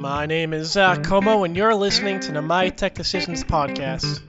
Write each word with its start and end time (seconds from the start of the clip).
My 0.00 0.24
name 0.24 0.54
is 0.54 0.70
Zach 0.72 1.00
Comeau, 1.00 1.44
and 1.44 1.54
you're 1.54 1.74
listening 1.74 2.20
to 2.20 2.32
the 2.32 2.40
My 2.40 2.70
Tech 2.70 2.94
Decisions 2.94 3.44
podcast. 3.44 4.22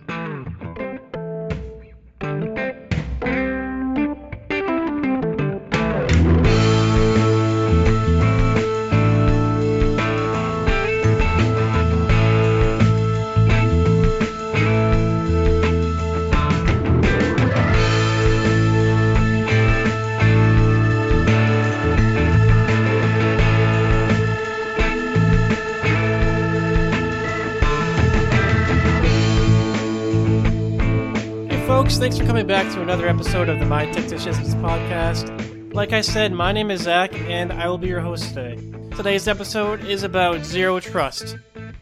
Thanks 32.02 32.18
for 32.18 32.26
coming 32.26 32.48
back 32.48 32.74
to 32.74 32.82
another 32.82 33.08
episode 33.08 33.48
of 33.48 33.60
the 33.60 33.66
My 33.68 33.86
Tech 33.92 34.08
Decisions 34.08 34.56
podcast. 34.56 35.72
Like 35.72 35.94
I 35.94 36.02
said, 36.02 36.34
my 36.34 36.52
name 36.52 36.72
is 36.72 36.82
Zach, 36.82 37.14
and 37.30 37.54
I 37.54 37.68
will 37.68 37.78
be 37.78 37.90
your 37.90 38.00
host 38.00 38.30
today. 38.30 38.56
Today's 38.98 39.28
episode 39.28 39.86
is 39.86 40.02
about 40.02 40.44
zero 40.44 40.80
trust, 40.80 41.38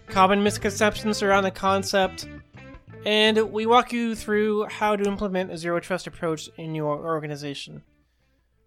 common 0.07 0.43
misconceptions 0.43 1.23
around 1.23 1.45
the 1.45 1.51
concept, 1.51 2.27
and 3.05 3.49
we 3.49 3.65
walk 3.65 3.93
you 3.93 4.13
through 4.13 4.65
how 4.65 4.97
to 4.97 5.07
implement 5.07 5.53
a 5.53 5.57
zero 5.57 5.79
trust 5.79 6.05
approach 6.05 6.49
in 6.57 6.75
your 6.75 6.97
organization. 6.97 7.83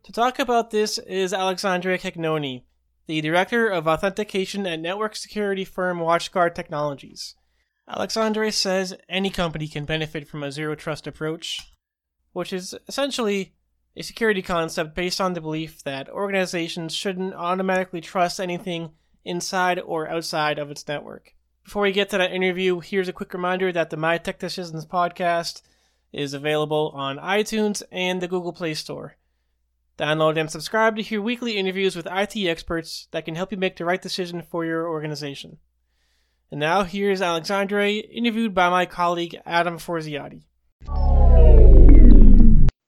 To 0.05 0.13
talk 0.13 0.39
about 0.39 0.71
this 0.71 0.97
is 0.97 1.35
Alexandre 1.35 1.99
Cagnoni, 1.99 2.63
the 3.07 3.21
Director 3.21 3.69
of 3.69 3.87
Authentication 3.87 4.67
at 4.67 4.81
network 4.81 5.15
security 5.17 5.67
firm 5.67 5.99
WatchGuard 5.99 6.55
Technologies. 6.55 7.35
Alexandre 7.89 8.51
says 8.51 8.95
any 9.09 9.29
company 9.29 9.67
can 9.67 9.85
benefit 9.85 10.29
from 10.29 10.43
a 10.43 10.53
zero 10.53 10.75
trust 10.75 11.07
approach, 11.07 11.73
which 12.33 12.53
is 12.53 12.75
essentially 12.89 13.55
a 13.97 14.03
security 14.03 14.41
concept 14.41 14.95
based 14.95 15.21
on 15.21 15.35
the 15.35 15.41
belief 15.41 15.83
that 15.83 16.09
organizations 16.09 16.95
shouldn't 16.95 17.35
automatically 17.35 18.01
trust 18.01 18.41
anything 18.41 18.93
inside 19.25 19.79
or 19.81 20.09
outside 20.09 20.59
of 20.59 20.71
its 20.71 20.87
network. 20.87 21.35
Before 21.65 21.83
we 21.83 21.93
get 21.93 22.11
to 22.11 22.19
that 22.19 22.33
interview, 22.33 22.81
here's 22.81 23.09
a 23.09 23.13
quick 23.13 23.33
reminder 23.33 23.73
that 23.73 23.91
the 23.91 23.97
My 23.97 24.19
Tech 24.19 24.39
Decisions 24.39 24.87
podcast 24.87 25.63
is 26.13 26.35
available 26.35 26.93
on 26.95 27.19
iTunes 27.19 27.83
and 27.93 28.21
the 28.21 28.29
Google 28.29 28.53
Play 28.53 28.75
Store. 28.75 29.17
Download 29.99 30.39
and 30.39 30.51
subscribe 30.51 30.97
to 30.97 31.03
hear 31.03 31.21
weekly 31.21 31.57
interviews 31.57 31.95
with 31.95 32.09
IT 32.11 32.37
experts 32.37 33.09
that 33.11 33.25
can 33.25 33.35
help 33.35 33.53
you 33.53 33.59
make 33.59 33.77
the 33.77 33.85
right 33.85 34.03
decision 34.03 34.43
for 34.43 34.65
your 34.65 34.89
organization. 34.89 35.59
And 36.53 36.61
now 36.61 36.83
here's 36.85 37.23
Alexandre, 37.23 37.81
interviewed 37.81 38.55
by 38.55 38.69
my 38.69 38.85
colleague 38.85 39.41
Adam 39.47 39.79
Forziati. 39.79 40.43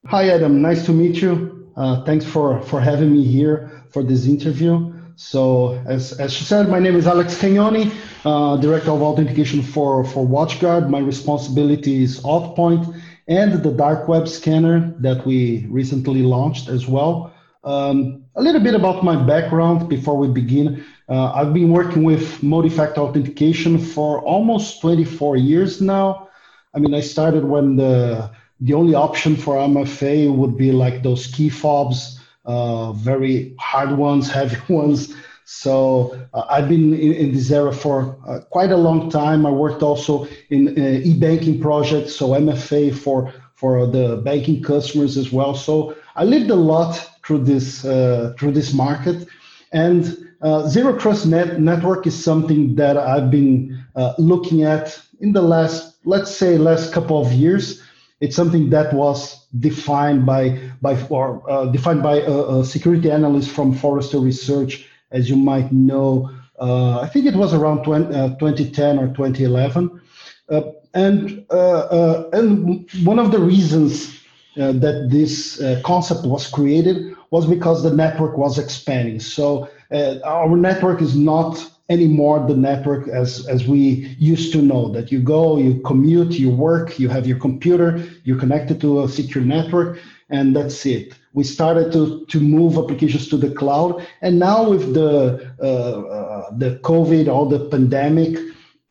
Hi, 0.05 0.29
Adam. 0.29 0.61
Nice 0.61 0.85
to 0.85 0.91
meet 0.91 1.19
you. 1.19 1.71
Uh, 1.75 2.03
thanks 2.03 2.25
for, 2.25 2.61
for 2.61 2.79
having 2.79 3.11
me 3.11 3.23
here 3.23 3.71
for 3.89 4.03
this 4.03 4.27
interview. 4.27 4.93
So, 5.15 5.81
as, 5.87 6.13
as 6.19 6.31
she 6.31 6.43
said, 6.43 6.69
my 6.69 6.77
name 6.77 6.95
is 6.95 7.07
Alex 7.07 7.39
Cagnoni, 7.39 7.91
uh, 8.23 8.57
Director 8.57 8.91
of 8.91 9.01
Authentication 9.01 9.63
for, 9.63 10.05
for 10.05 10.27
WatchGuard. 10.27 10.87
My 10.91 10.99
responsibility 10.99 12.03
is 12.03 12.21
AuthPoint 12.21 13.01
and 13.27 13.63
the 13.63 13.71
dark 13.71 14.07
web 14.07 14.27
scanner 14.27 14.93
that 14.99 15.25
we 15.25 15.65
recently 15.71 16.21
launched 16.21 16.69
as 16.69 16.85
well. 16.85 17.33
Um, 17.63 18.25
a 18.35 18.43
little 18.43 18.61
bit 18.61 18.75
about 18.75 19.03
my 19.03 19.15
background 19.15 19.89
before 19.89 20.17
we 20.17 20.27
begin. 20.27 20.85
Uh, 21.07 21.31
I've 21.33 21.53
been 21.53 21.71
working 21.71 22.03
with 22.03 22.41
multi-factor 22.41 23.01
authentication 23.01 23.77
for 23.77 24.21
almost 24.21 24.81
24 24.81 25.37
years 25.37 25.81
now. 25.81 26.29
I 26.73 26.79
mean, 26.79 26.93
I 26.93 27.01
started 27.01 27.45
when 27.45 27.75
the 27.75 28.31
the 28.61 28.73
only 28.73 28.95
option 28.95 29.35
for 29.35 29.55
MFA 29.55 30.33
would 30.33 30.57
be 30.57 30.71
like 30.71 31.03
those 31.03 31.27
key 31.27 31.49
fobs, 31.49 32.19
uh, 32.45 32.93
very 32.93 33.53
hard 33.59 33.91
ones, 33.91 34.31
heavy 34.37 34.57
ones. 34.73 35.13
So 35.43 36.27
uh, 36.33 36.45
I've 36.49 36.67
been 36.67 36.93
in, 36.93 37.13
in, 37.13 37.33
this 37.33 37.51
era 37.51 37.71
for 37.71 38.17
uh, 38.27 38.39
quite 38.49 38.71
a 38.71 38.77
long 38.77 39.11
time. 39.11 39.45
I 39.45 39.51
worked 39.51 39.83
also 39.83 40.27
in 40.49 40.69
uh, 40.69 41.01
e-banking 41.03 41.59
projects, 41.61 42.15
so 42.15 42.29
MFA 42.29 42.95
for 42.95 43.31
for 43.53 43.85
the 43.85 44.17
banking 44.17 44.61
customers 44.63 45.17
as 45.17 45.31
well. 45.31 45.53
So 45.55 45.95
I 46.15 46.23
lived 46.23 46.49
a 46.49 46.55
lot 46.55 46.93
through 47.23 47.43
this 47.43 47.85
uh, 47.85 48.33
through 48.39 48.53
this 48.53 48.73
market, 48.73 49.27
and 49.71 50.24
uh, 50.41 50.67
zero 50.67 50.97
trust 50.97 51.25
net 51.25 51.59
network 51.59 52.05
is 52.05 52.23
something 52.23 52.75
that 52.75 52.97
I've 52.97 53.31
been 53.31 53.83
uh, 53.95 54.13
looking 54.17 54.63
at 54.63 54.99
in 55.19 55.33
the 55.33 55.41
last, 55.41 55.97
let's 56.05 56.35
say, 56.35 56.57
last 56.57 56.93
couple 56.93 57.21
of 57.21 57.31
years. 57.31 57.81
It's 58.19 58.35
something 58.35 58.69
that 58.69 58.93
was 58.93 59.45
defined 59.59 60.25
by 60.25 60.59
by 60.81 61.01
or 61.09 61.49
uh, 61.49 61.65
defined 61.65 62.01
by 62.03 62.21
a, 62.21 62.59
a, 62.59 62.65
security 62.65 63.11
analyst 63.11 63.51
from 63.51 63.73
Forrester 63.73 64.19
Research, 64.19 64.87
as 65.11 65.29
you 65.29 65.35
might 65.35 65.71
know. 65.71 66.29
Uh, 66.59 66.99
I 66.99 67.07
think 67.07 67.25
it 67.25 67.35
was 67.35 67.53
around 67.53 67.83
20, 67.83 68.07
2010 68.39 68.97
uh, 68.97 69.01
or 69.01 69.07
2011, 69.07 70.01
uh, 70.49 70.61
and 70.93 71.45
and 71.49 72.89
one 73.03 73.19
of 73.19 73.31
the 73.31 73.39
reasons 73.39 74.21
that 74.55 75.09
this 75.11 75.61
concept 75.83 76.25
was 76.25 76.47
created 76.47 77.15
was 77.31 77.45
because 77.45 77.83
the 77.83 77.93
network 77.93 78.37
was 78.37 78.57
expanding. 78.57 79.19
So 79.19 79.69
uh, 79.91 80.15
our 80.23 80.55
network 80.55 81.01
is 81.01 81.15
not 81.15 81.71
anymore 81.89 82.43
the 82.47 82.55
network 82.55 83.07
as 83.07 83.45
as 83.47 83.67
we 83.67 84.15
used 84.17 84.51
to 84.51 84.61
know 84.61 84.89
that 84.89 85.11
you 85.11 85.19
go 85.19 85.57
you 85.57 85.79
commute 85.81 86.31
you 86.33 86.49
work 86.49 86.97
you 86.97 87.07
have 87.07 87.27
your 87.27 87.37
computer 87.37 88.03
you're 88.23 88.39
connected 88.39 88.81
to 88.81 89.03
a 89.03 89.07
secure 89.07 89.43
network 89.43 89.99
and 90.29 90.55
that's 90.55 90.85
it. 90.85 91.13
We 91.33 91.43
started 91.43 91.91
to 91.93 92.25
to 92.25 92.39
move 92.39 92.77
applications 92.77 93.27
to 93.29 93.37
the 93.37 93.51
cloud 93.51 94.07
and 94.21 94.39
now 94.39 94.69
with 94.69 94.93
the 94.93 95.53
uh, 95.61 95.65
uh, 95.65 96.49
the 96.57 96.79
covid 96.83 97.27
all 97.27 97.45
the 97.45 97.69
pandemic 97.69 98.39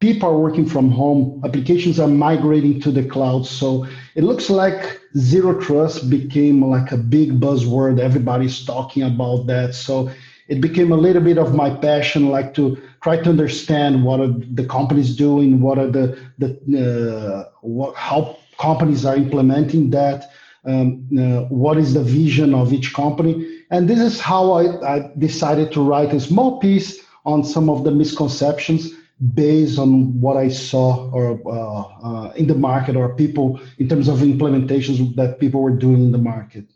people 0.01 0.29
are 0.29 0.39
working 0.39 0.67
from 0.67 0.91
home 0.91 1.41
applications 1.45 1.99
are 1.99 2.09
migrating 2.09 2.81
to 2.81 2.91
the 2.93 3.05
cloud 3.05 3.47
so 3.47 3.87
it 4.15 4.23
looks 4.23 4.51
like 4.51 5.01
zero 5.17 5.59
trust 5.61 6.11
became 6.11 6.65
like 6.65 6.93
a 6.93 6.97
big 6.97 7.41
buzzword. 7.41 7.99
Everybody's 7.99 8.65
talking 8.65 9.03
about 9.03 9.47
that 9.47 9.75
so 9.75 10.11
it 10.49 10.61
became 10.61 10.93
a 10.93 10.97
little 10.97 11.23
bit 11.23 11.39
of 11.39 11.55
my 11.55 11.71
passion, 11.71 12.29
like 12.29 12.55
to 12.55 12.77
try 13.03 13.17
to 13.17 13.31
understand 13.31 14.05
what 14.05 14.21
are 14.21 14.35
the 14.53 14.67
companies 14.67 15.17
doing, 15.17 15.61
what 15.61 15.79
are 15.79 15.91
the 15.91 16.19
the 16.39 16.51
uh, 16.79 17.51
what 17.63 17.95
how 17.97 18.37
companies 18.59 19.05
are 19.05 19.17
implementing 19.17 19.91
that, 19.91 20.31
um, 20.65 21.09
uh, 21.19 21.43
what 21.49 21.77
is 21.79 21.95
the 21.95 22.03
vision 22.03 22.55
of 22.55 22.73
each 22.73 22.93
company, 22.95 23.63
and 23.71 23.89
this 23.89 24.01
is 24.01 24.21
how 24.21 24.53
I, 24.53 24.97
I 24.97 25.11
decided 25.19 25.73
to 25.73 25.83
write 25.83 26.13
a 26.13 26.21
small 26.21 26.59
piece 26.61 27.01
on 27.25 27.43
some 27.43 27.71
of 27.71 27.85
the 27.85 27.91
misconceptions 27.91 28.91
based 29.35 29.79
on 29.79 30.21
what 30.21 30.37
I 30.37 30.49
saw 30.49 31.11
or 31.11 31.41
uh, 31.47 31.83
uh, 32.09 32.33
in 32.33 32.47
the 32.47 32.55
market 32.55 32.97
or 32.97 33.15
people 33.15 33.61
in 33.79 33.89
terms 33.89 34.09
of 34.09 34.19
implementations 34.19 35.15
that 35.17 35.39
people 35.39 35.63
were 35.63 35.71
doing 35.71 36.03
in 36.03 36.13
the 36.13 36.19
market. 36.19 36.67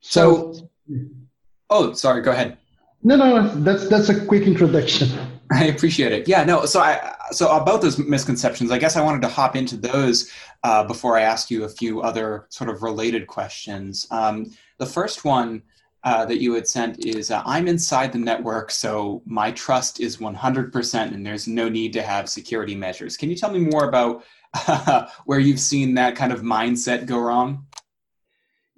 So, 0.00 0.52
so 0.52 0.70
Oh, 1.70 1.92
sorry. 1.92 2.22
Go 2.22 2.32
ahead. 2.32 2.56
No, 3.02 3.16
no, 3.16 3.48
that's 3.56 3.88
that's 3.88 4.08
a 4.08 4.24
quick 4.26 4.44
introduction. 4.44 5.08
I 5.52 5.66
appreciate 5.66 6.12
it. 6.12 6.26
Yeah, 6.26 6.44
no. 6.44 6.66
So 6.66 6.80
I 6.80 7.14
so 7.30 7.54
about 7.56 7.80
those 7.80 7.98
misconceptions, 7.98 8.70
I 8.70 8.78
guess 8.78 8.96
I 8.96 9.02
wanted 9.02 9.22
to 9.22 9.28
hop 9.28 9.54
into 9.54 9.76
those 9.76 10.30
uh, 10.64 10.84
before 10.84 11.16
I 11.16 11.22
ask 11.22 11.50
you 11.50 11.64
a 11.64 11.68
few 11.68 12.02
other 12.02 12.46
sort 12.48 12.70
of 12.70 12.82
related 12.82 13.26
questions. 13.26 14.06
Um, 14.10 14.52
the 14.78 14.86
first 14.86 15.24
one 15.24 15.62
uh, 16.04 16.24
that 16.24 16.40
you 16.40 16.54
had 16.54 16.68
sent 16.68 17.04
is 17.04 17.30
uh, 17.30 17.42
I'm 17.44 17.68
inside 17.68 18.12
the 18.12 18.18
network, 18.18 18.70
so 18.70 19.22
my 19.26 19.50
trust 19.52 20.00
is 20.00 20.18
100%, 20.18 21.12
and 21.12 21.26
there's 21.26 21.48
no 21.48 21.68
need 21.68 21.92
to 21.94 22.02
have 22.02 22.28
security 22.28 22.74
measures. 22.74 23.16
Can 23.16 23.28
you 23.28 23.36
tell 23.36 23.50
me 23.50 23.58
more 23.58 23.88
about 23.88 24.24
where 25.24 25.40
you've 25.40 25.60
seen 25.60 25.94
that 25.94 26.14
kind 26.14 26.32
of 26.32 26.42
mindset 26.42 27.06
go 27.06 27.18
wrong? 27.18 27.65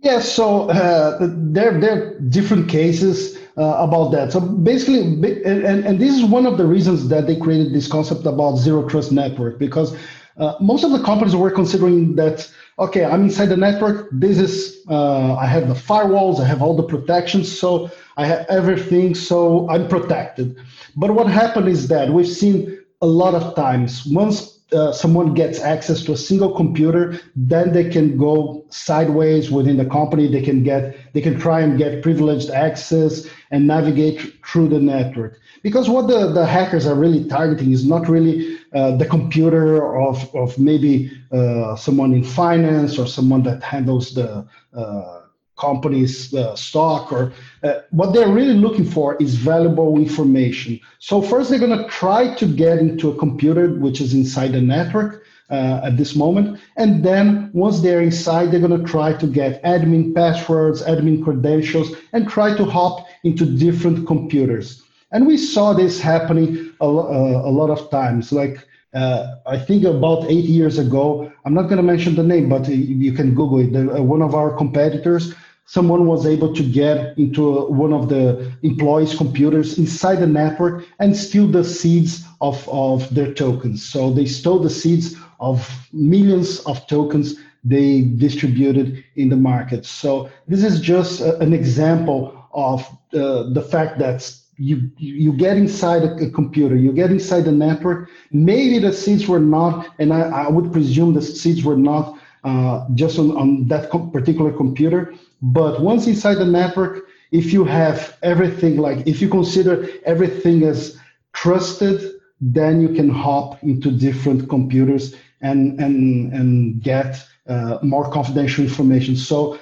Yeah, 0.00 0.20
so 0.20 0.70
uh, 0.70 1.18
there, 1.20 1.78
there 1.80 1.92
are 1.92 2.20
different 2.20 2.68
cases 2.68 3.36
uh, 3.56 3.76
about 3.78 4.10
that. 4.12 4.30
So 4.32 4.38
basically, 4.40 5.00
and, 5.42 5.84
and 5.84 5.98
this 5.98 6.14
is 6.14 6.24
one 6.24 6.46
of 6.46 6.56
the 6.56 6.66
reasons 6.66 7.08
that 7.08 7.26
they 7.26 7.34
created 7.36 7.74
this 7.74 7.88
concept 7.88 8.24
about 8.24 8.56
zero 8.58 8.88
trust 8.88 9.10
network, 9.10 9.58
because 9.58 9.96
uh, 10.36 10.54
most 10.60 10.84
of 10.84 10.92
the 10.92 11.02
companies 11.02 11.34
were 11.34 11.50
considering 11.50 12.14
that, 12.14 12.48
okay, 12.78 13.04
I'm 13.04 13.24
inside 13.24 13.46
the 13.46 13.56
network. 13.56 14.08
This 14.12 14.38
is, 14.38 14.84
uh, 14.88 15.34
I 15.34 15.46
have 15.46 15.66
the 15.66 15.74
firewalls, 15.74 16.38
I 16.38 16.44
have 16.44 16.62
all 16.62 16.76
the 16.76 16.84
protections, 16.84 17.50
so 17.50 17.90
I 18.16 18.24
have 18.26 18.46
everything, 18.48 19.16
so 19.16 19.68
I'm 19.68 19.88
protected. 19.88 20.56
But 20.94 21.10
what 21.10 21.26
happened 21.26 21.66
is 21.66 21.88
that 21.88 22.12
we've 22.12 22.28
seen 22.28 22.78
a 23.02 23.06
lot 23.06 23.34
of 23.34 23.56
times 23.56 24.06
once 24.06 24.57
uh, 24.72 24.92
someone 24.92 25.34
gets 25.34 25.60
access 25.60 26.02
to 26.04 26.12
a 26.12 26.16
single 26.16 26.54
computer, 26.54 27.18
then 27.34 27.72
they 27.72 27.88
can 27.88 28.18
go 28.18 28.64
sideways 28.70 29.50
within 29.50 29.76
the 29.76 29.84
company. 29.84 30.30
They 30.30 30.42
can 30.42 30.62
get, 30.62 31.12
they 31.14 31.20
can 31.20 31.38
try 31.38 31.60
and 31.60 31.78
get 31.78 32.02
privileged 32.02 32.50
access 32.50 33.26
and 33.50 33.66
navigate 33.66 34.34
through 34.44 34.68
the 34.68 34.78
network. 34.80 35.40
Because 35.62 35.88
what 35.88 36.06
the, 36.06 36.32
the 36.32 36.46
hackers 36.46 36.86
are 36.86 36.94
really 36.94 37.26
targeting 37.28 37.72
is 37.72 37.86
not 37.86 38.08
really 38.08 38.58
uh, 38.74 38.96
the 38.96 39.06
computer 39.06 39.96
of, 39.96 40.34
of 40.34 40.58
maybe 40.58 41.10
uh, 41.32 41.74
someone 41.74 42.12
in 42.12 42.22
finance 42.22 42.98
or 42.98 43.06
someone 43.06 43.42
that 43.44 43.62
handles 43.62 44.14
the 44.14 44.46
uh, 44.74 45.17
company's 45.58 46.32
uh, 46.34 46.54
stock 46.56 47.12
or 47.12 47.32
uh, 47.62 47.80
what 47.90 48.12
they're 48.12 48.32
really 48.32 48.54
looking 48.54 48.84
for 48.84 49.16
is 49.16 49.34
valuable 49.34 49.96
information. 49.96 50.80
So 50.98 51.20
first 51.20 51.50
they're 51.50 51.58
going 51.58 51.78
to 51.78 51.88
try 51.88 52.34
to 52.34 52.46
get 52.46 52.78
into 52.78 53.10
a 53.10 53.16
computer 53.16 53.74
which 53.74 54.00
is 54.00 54.14
inside 54.14 54.52
the 54.52 54.60
network 54.60 55.24
uh, 55.50 55.80
at 55.84 55.96
this 55.96 56.14
moment. 56.14 56.60
And 56.76 57.04
then 57.04 57.50
once 57.52 57.80
they're 57.80 58.02
inside, 58.02 58.50
they're 58.50 58.60
going 58.60 58.78
to 58.78 58.86
try 58.86 59.12
to 59.14 59.26
get 59.26 59.62
admin 59.62 60.14
passwords, 60.14 60.82
admin 60.82 61.24
credentials, 61.24 61.92
and 62.12 62.28
try 62.28 62.56
to 62.56 62.64
hop 62.64 63.06
into 63.24 63.44
different 63.44 64.06
computers. 64.06 64.82
And 65.10 65.26
we 65.26 65.36
saw 65.38 65.72
this 65.72 66.00
happening 66.00 66.70
a, 66.80 66.84
uh, 66.84 66.88
a 66.88 67.52
lot 67.60 67.70
of 67.70 67.90
times. 67.90 68.30
Like 68.30 68.66
uh, 68.94 69.36
I 69.46 69.58
think 69.58 69.84
about 69.84 70.30
eight 70.30 70.44
years 70.44 70.78
ago, 70.78 71.32
I'm 71.44 71.54
not 71.54 71.64
going 71.64 71.78
to 71.78 71.82
mention 71.82 72.14
the 72.14 72.22
name, 72.22 72.48
but 72.48 72.68
you 72.68 73.12
can 73.12 73.34
Google 73.34 73.60
it. 73.60 73.74
Uh, 73.74 74.02
one 74.02 74.22
of 74.22 74.34
our 74.34 74.54
competitors 74.54 75.34
someone 75.68 76.06
was 76.06 76.24
able 76.24 76.54
to 76.54 76.62
get 76.62 77.16
into 77.18 77.66
one 77.66 77.92
of 77.92 78.08
the 78.08 78.50
employees' 78.62 79.14
computers 79.14 79.78
inside 79.78 80.16
the 80.16 80.26
network 80.26 80.82
and 80.98 81.14
steal 81.14 81.46
the 81.46 81.62
seeds 81.62 82.24
of, 82.40 82.66
of 82.70 83.14
their 83.14 83.34
tokens. 83.34 83.86
So 83.86 84.10
they 84.10 84.24
stole 84.24 84.60
the 84.60 84.70
seeds 84.70 85.14
of 85.40 85.86
millions 85.92 86.60
of 86.60 86.86
tokens 86.86 87.34
they 87.64 88.00
distributed 88.16 89.04
in 89.16 89.28
the 89.28 89.36
market. 89.36 89.84
So 89.84 90.30
this 90.46 90.64
is 90.64 90.80
just 90.80 91.20
a, 91.20 91.38
an 91.40 91.52
example 91.52 92.48
of 92.54 92.80
uh, 93.12 93.50
the 93.52 93.66
fact 93.70 93.98
that 93.98 94.34
you 94.56 94.90
you 94.96 95.32
get 95.34 95.56
inside 95.56 96.02
a, 96.02 96.30
computer, 96.30 96.76
you 96.76 96.92
get 96.92 97.10
inside 97.10 97.44
the 97.44 97.52
network. 97.52 98.08
Maybe 98.32 98.78
the 98.78 98.92
seeds 98.92 99.28
were 99.28 99.38
not, 99.38 99.88
and 99.98 100.12
I, 100.12 100.22
I 100.22 100.48
would 100.48 100.72
presume 100.72 101.14
the 101.14 101.22
seeds 101.22 101.62
were 101.62 101.76
not 101.76 102.17
uh, 102.44 102.86
just 102.94 103.18
on, 103.18 103.36
on 103.36 103.68
that 103.68 103.90
particular 104.12 104.52
computer 104.52 105.14
but 105.42 105.80
once 105.80 106.06
inside 106.06 106.36
the 106.36 106.44
network, 106.44 107.06
if 107.30 107.52
you 107.52 107.64
have 107.64 108.16
everything 108.22 108.78
like 108.78 109.06
if 109.06 109.20
you 109.20 109.28
consider 109.28 109.88
everything 110.04 110.64
as 110.64 110.98
trusted, 111.32 112.00
then 112.40 112.80
you 112.80 112.88
can 112.88 113.08
hop 113.08 113.62
into 113.62 113.90
different 113.90 114.48
computers 114.48 115.14
and 115.40 115.78
and 115.80 116.32
and 116.32 116.82
get 116.82 117.22
uh, 117.46 117.78
more 117.82 118.10
confidential 118.10 118.64
information. 118.64 119.14
So 119.16 119.58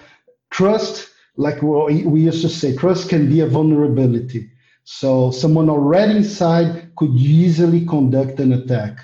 trust, 0.50 1.10
like 1.36 1.60
we 1.60 2.20
used 2.22 2.42
to 2.42 2.48
say, 2.48 2.74
trust 2.76 3.08
can 3.08 3.28
be 3.28 3.40
a 3.40 3.46
vulnerability. 3.46 4.50
So 4.84 5.30
someone 5.32 5.68
already 5.68 6.18
inside 6.18 6.94
could 6.96 7.10
easily 7.10 7.84
conduct 7.84 8.38
an 8.40 8.52
attack. 8.52 9.00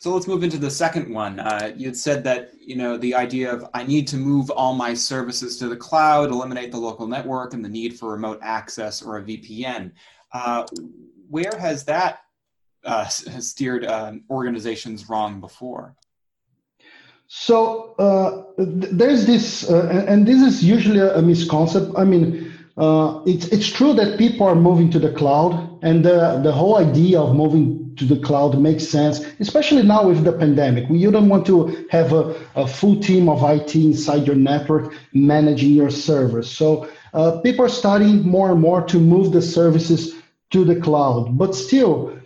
So 0.00 0.14
let's 0.14 0.26
move 0.26 0.42
into 0.42 0.56
the 0.56 0.70
second 0.70 1.12
one. 1.12 1.38
Uh, 1.38 1.74
you 1.76 1.86
had 1.86 1.96
said 1.96 2.24
that 2.24 2.52
you 2.58 2.74
know 2.74 2.96
the 2.96 3.14
idea 3.14 3.52
of 3.52 3.66
I 3.74 3.84
need 3.84 4.08
to 4.08 4.16
move 4.16 4.50
all 4.50 4.74
my 4.74 4.94
services 4.94 5.58
to 5.58 5.68
the 5.68 5.76
cloud, 5.76 6.30
eliminate 6.30 6.72
the 6.72 6.78
local 6.78 7.06
network, 7.06 7.52
and 7.52 7.62
the 7.62 7.68
need 7.68 7.98
for 7.98 8.12
remote 8.12 8.38
access 8.40 9.02
or 9.02 9.18
a 9.18 9.22
VPN. 9.22 9.92
Uh, 10.32 10.64
where 11.28 11.52
has 11.58 11.84
that 11.84 12.22
uh, 12.82 13.06
steered 13.08 13.84
um, 13.84 14.24
organizations 14.30 15.10
wrong 15.10 15.38
before? 15.38 15.94
So 17.26 17.94
uh, 17.98 18.54
th- 18.56 18.92
there's 18.92 19.26
this, 19.26 19.68
uh, 19.68 20.04
and 20.08 20.26
this 20.26 20.40
is 20.40 20.64
usually 20.64 21.00
a, 21.00 21.18
a 21.18 21.22
misconception. 21.22 21.94
I 21.94 22.04
mean, 22.04 22.50
uh, 22.78 23.20
it's 23.26 23.48
it's 23.48 23.68
true 23.68 23.92
that 23.92 24.16
people 24.16 24.46
are 24.46 24.54
moving 24.54 24.90
to 24.92 24.98
the 24.98 25.12
cloud, 25.12 25.78
and 25.82 26.02
the 26.02 26.40
the 26.42 26.52
whole 26.52 26.78
idea 26.78 27.20
of 27.20 27.36
moving 27.36 27.79
to 27.96 28.04
the 28.04 28.18
cloud 28.18 28.58
makes 28.58 28.86
sense, 28.86 29.20
especially 29.40 29.82
now 29.82 30.08
with 30.08 30.24
the 30.24 30.32
pandemic. 30.32 30.84
You 30.90 31.10
don't 31.10 31.28
want 31.28 31.46
to 31.46 31.86
have 31.90 32.12
a, 32.12 32.34
a 32.54 32.66
full 32.66 33.00
team 33.00 33.28
of 33.28 33.42
IT 33.42 33.74
inside 33.74 34.26
your 34.26 34.36
network 34.36 34.94
managing 35.12 35.70
your 35.72 35.90
servers. 35.90 36.50
So 36.50 36.88
uh, 37.14 37.40
people 37.40 37.64
are 37.64 37.70
starting 37.70 38.22
more 38.22 38.50
and 38.50 38.60
more 38.60 38.82
to 38.84 38.98
move 38.98 39.32
the 39.32 39.42
services 39.42 40.14
to 40.50 40.64
the 40.64 40.76
cloud. 40.80 41.36
But 41.38 41.54
still, 41.54 42.16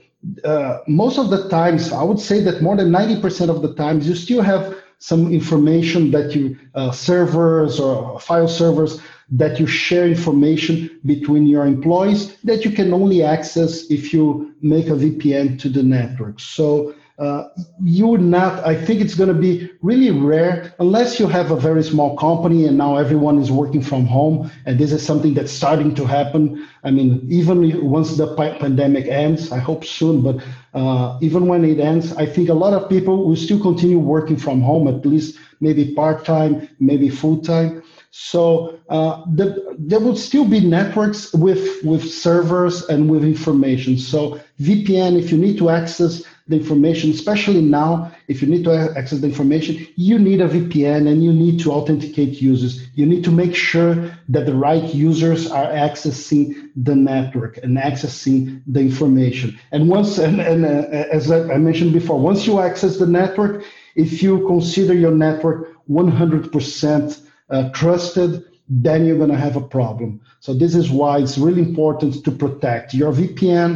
uh, 0.45 0.79
most 0.87 1.19
of 1.19 1.31
the 1.31 1.49
times, 1.49 1.93
I 1.93 2.03
would 2.03 2.21
say 2.21 2.41
that 2.41 2.63
more 2.63 2.77
than 2.77 2.91
90% 2.91 3.49
of 3.49 3.63
the 3.63 3.75
times, 3.75 4.09
you 4.09 4.15
still 4.15 4.43
have 4.43 4.77
some 4.99 5.33
information 5.33 6.11
that 6.13 6.35
you, 6.35 6.57
uh, 6.75 6.91
servers 6.91 7.79
or 7.79 8.19
file 8.21 8.49
servers 8.49 9.01
that 9.31 9.59
you 9.59 9.67
share 9.67 10.07
information 10.07 11.01
between 11.05 11.47
your 11.47 11.67
employees 11.67 12.37
that 12.43 12.65
you 12.65 12.71
can 12.71 12.93
only 12.93 13.23
access 13.23 13.91
if 13.91 14.13
you 14.13 14.55
make 14.61 14.87
a 14.89 14.93
VPN 14.93 15.59
to 15.61 15.69
the 15.69 15.83
network. 15.83 16.41
So 16.41 16.95
uh, 17.17 17.49
you 17.81 18.09
would 18.09 18.21
not, 18.21 18.67
I 18.67 18.75
think 18.75 19.01
it's 19.01 19.15
going 19.15 19.29
to 19.29 19.41
be 19.41 19.71
really 19.83 20.11
rare 20.11 20.75
unless 20.81 21.21
you 21.21 21.29
have 21.29 21.53
a 21.53 21.57
very 21.57 21.85
small 21.85 22.17
company 22.17 22.67
and 22.67 22.77
now 22.77 22.97
everyone 22.97 23.39
is 23.39 23.53
working 23.53 23.83
from 23.83 24.05
home. 24.05 24.51
And 24.67 24.81
this 24.81 24.91
is 24.91 25.07
something 25.07 25.33
that's 25.33 25.53
starting 25.53 25.95
to 25.95 26.07
happen. 26.07 26.67
I 26.83 26.91
mean, 26.91 27.25
even 27.31 27.89
once 27.89 28.17
the 28.17 28.35
pandemic 28.35 29.07
ends, 29.07 29.53
I 29.53 29.59
hope 29.59 29.85
soon, 29.85 30.23
but 30.23 30.43
uh, 30.75 31.17
even 31.23 31.47
when 31.47 31.65
it 31.65 31.79
ends, 31.79 32.13
I 32.17 32.27
think 32.27 32.49
a 32.49 32.55
lot 32.55 32.73
of 32.73 32.91
people 32.91 33.25
will 33.29 33.37
still 33.37 33.61
continue 33.61 33.99
working 33.99 34.37
from 34.37 34.61
home, 34.61 34.89
at 34.89 35.07
least 35.07 35.39
maybe 35.61 35.95
part 35.95 36.25
time, 36.25 36.69
maybe 36.81 37.09
full 37.09 37.41
time. 37.41 37.85
So 38.17 38.79
uh, 38.91 39.25
the, 39.35 39.75
there 39.77 39.99
would 39.99 40.17
still 40.17 40.45
be 40.45 40.61
networks 40.61 41.33
with, 41.33 41.83
with 41.83 42.09
servers 42.09 42.85
and 42.85 43.11
with 43.11 43.25
information. 43.25 43.99
So 43.99 44.41
VPN, 44.61 45.19
if 45.21 45.33
you 45.33 45.37
need 45.37 45.59
to 45.59 45.69
access 45.71 46.23
the 46.47 46.55
information, 46.55 47.11
especially 47.11 47.61
now, 47.61 48.13
if 48.29 48.41
you 48.41 48.47
need 48.47 48.63
to 48.65 48.95
access 48.97 49.19
the 49.19 49.27
information, 49.27 49.85
you 49.97 50.21
need 50.21 50.41
a 50.41 50.49
VPN 50.49 51.11
and 51.11 51.25
you 51.25 51.33
need 51.33 51.59
to 51.63 51.73
authenticate 51.73 52.41
users. 52.41 52.87
You 52.95 53.05
need 53.05 53.25
to 53.25 53.33
make 53.33 53.53
sure 53.53 54.17
that 54.29 54.47
the 54.47 54.55
right 54.55 54.95
users 54.95 55.51
are 55.51 55.67
accessing 55.67 56.71
the 56.77 56.95
network 56.95 57.57
and 57.65 57.77
accessing 57.79 58.63
the 58.69 58.79
information. 58.79 59.59
And 59.73 59.89
once, 59.89 60.19
and, 60.19 60.41
and 60.41 60.65
uh, 60.65 60.87
as 61.11 61.33
I 61.33 61.59
mentioned 61.59 61.93
before, 61.93 62.21
once 62.21 62.47
you 62.47 62.61
access 62.61 62.97
the 62.97 63.09
network, 63.09 63.65
if 63.97 64.23
you 64.23 64.47
consider 64.47 64.95
your 64.95 65.11
network 65.11 65.73
100% 65.91 67.21
uh, 67.55 67.71
trusted, 67.71 68.45
then 68.69 69.07
you're 69.07 69.19
going 69.19 69.31
to 69.31 69.45
have 69.47 69.57
a 69.57 69.61
problem. 69.79 70.21
So 70.41 70.55
this 70.55 70.75
is 70.75 70.91
why 70.91 71.19
it's 71.19 71.39
really 71.39 71.63
important 71.63 72.25
to 72.25 72.31
protect 72.31 72.95
your 72.95 73.13
VPN. 73.13 73.71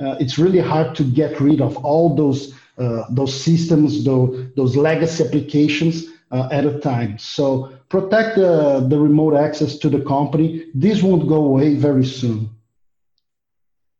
Uh, 0.00 0.16
it's 0.22 0.38
really 0.38 0.60
hard 0.60 0.94
to 0.96 1.04
get 1.04 1.40
rid 1.40 1.60
of 1.60 1.76
all 1.84 2.14
those 2.14 2.54
uh, 2.76 3.04
those 3.10 3.32
systems, 3.48 4.04
those, 4.04 4.52
those 4.56 4.76
legacy 4.76 5.24
applications 5.24 6.06
uh, 6.32 6.48
at 6.50 6.64
a 6.66 6.80
time. 6.80 7.16
So 7.18 7.72
protect 7.88 8.34
the, 8.34 8.84
the 8.88 8.98
remote 8.98 9.36
access 9.36 9.78
to 9.78 9.88
the 9.88 10.00
company. 10.00 10.66
This 10.74 11.00
won't 11.00 11.28
go 11.28 11.44
away 11.44 11.76
very 11.76 12.04
soon. 12.04 12.50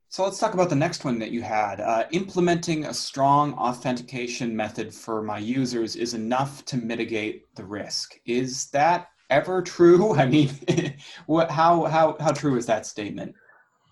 So 0.09 0.25
let's 0.25 0.41
talk 0.41 0.55
about 0.55 0.71
the 0.71 0.77
next 0.77 1.05
one 1.05 1.21
that 1.21 1.31
you 1.31 1.43
had. 1.43 1.81
Uh, 1.81 2.05
implementing 2.11 2.85
a 2.85 2.95
strong 2.95 3.55
authentication 3.55 4.57
method 4.57 4.93
for 4.93 5.23
my 5.23 5.39
users 5.39 5.95
is 5.95 6.15
enough 6.15 6.65
to 6.67 6.77
mitigate 6.77 7.55
the 7.55 7.65
risk. 7.65 8.19
Is 8.27 8.67
that 8.71 9.07
ever 9.31 9.63
true? 9.63 10.15
I 10.23 10.27
mean, 10.27 10.51
what, 11.27 11.51
how, 11.51 11.85
how, 11.85 12.17
how 12.21 12.33
true 12.33 12.57
is 12.57 12.67
that 12.67 12.87
statement? 12.87 13.35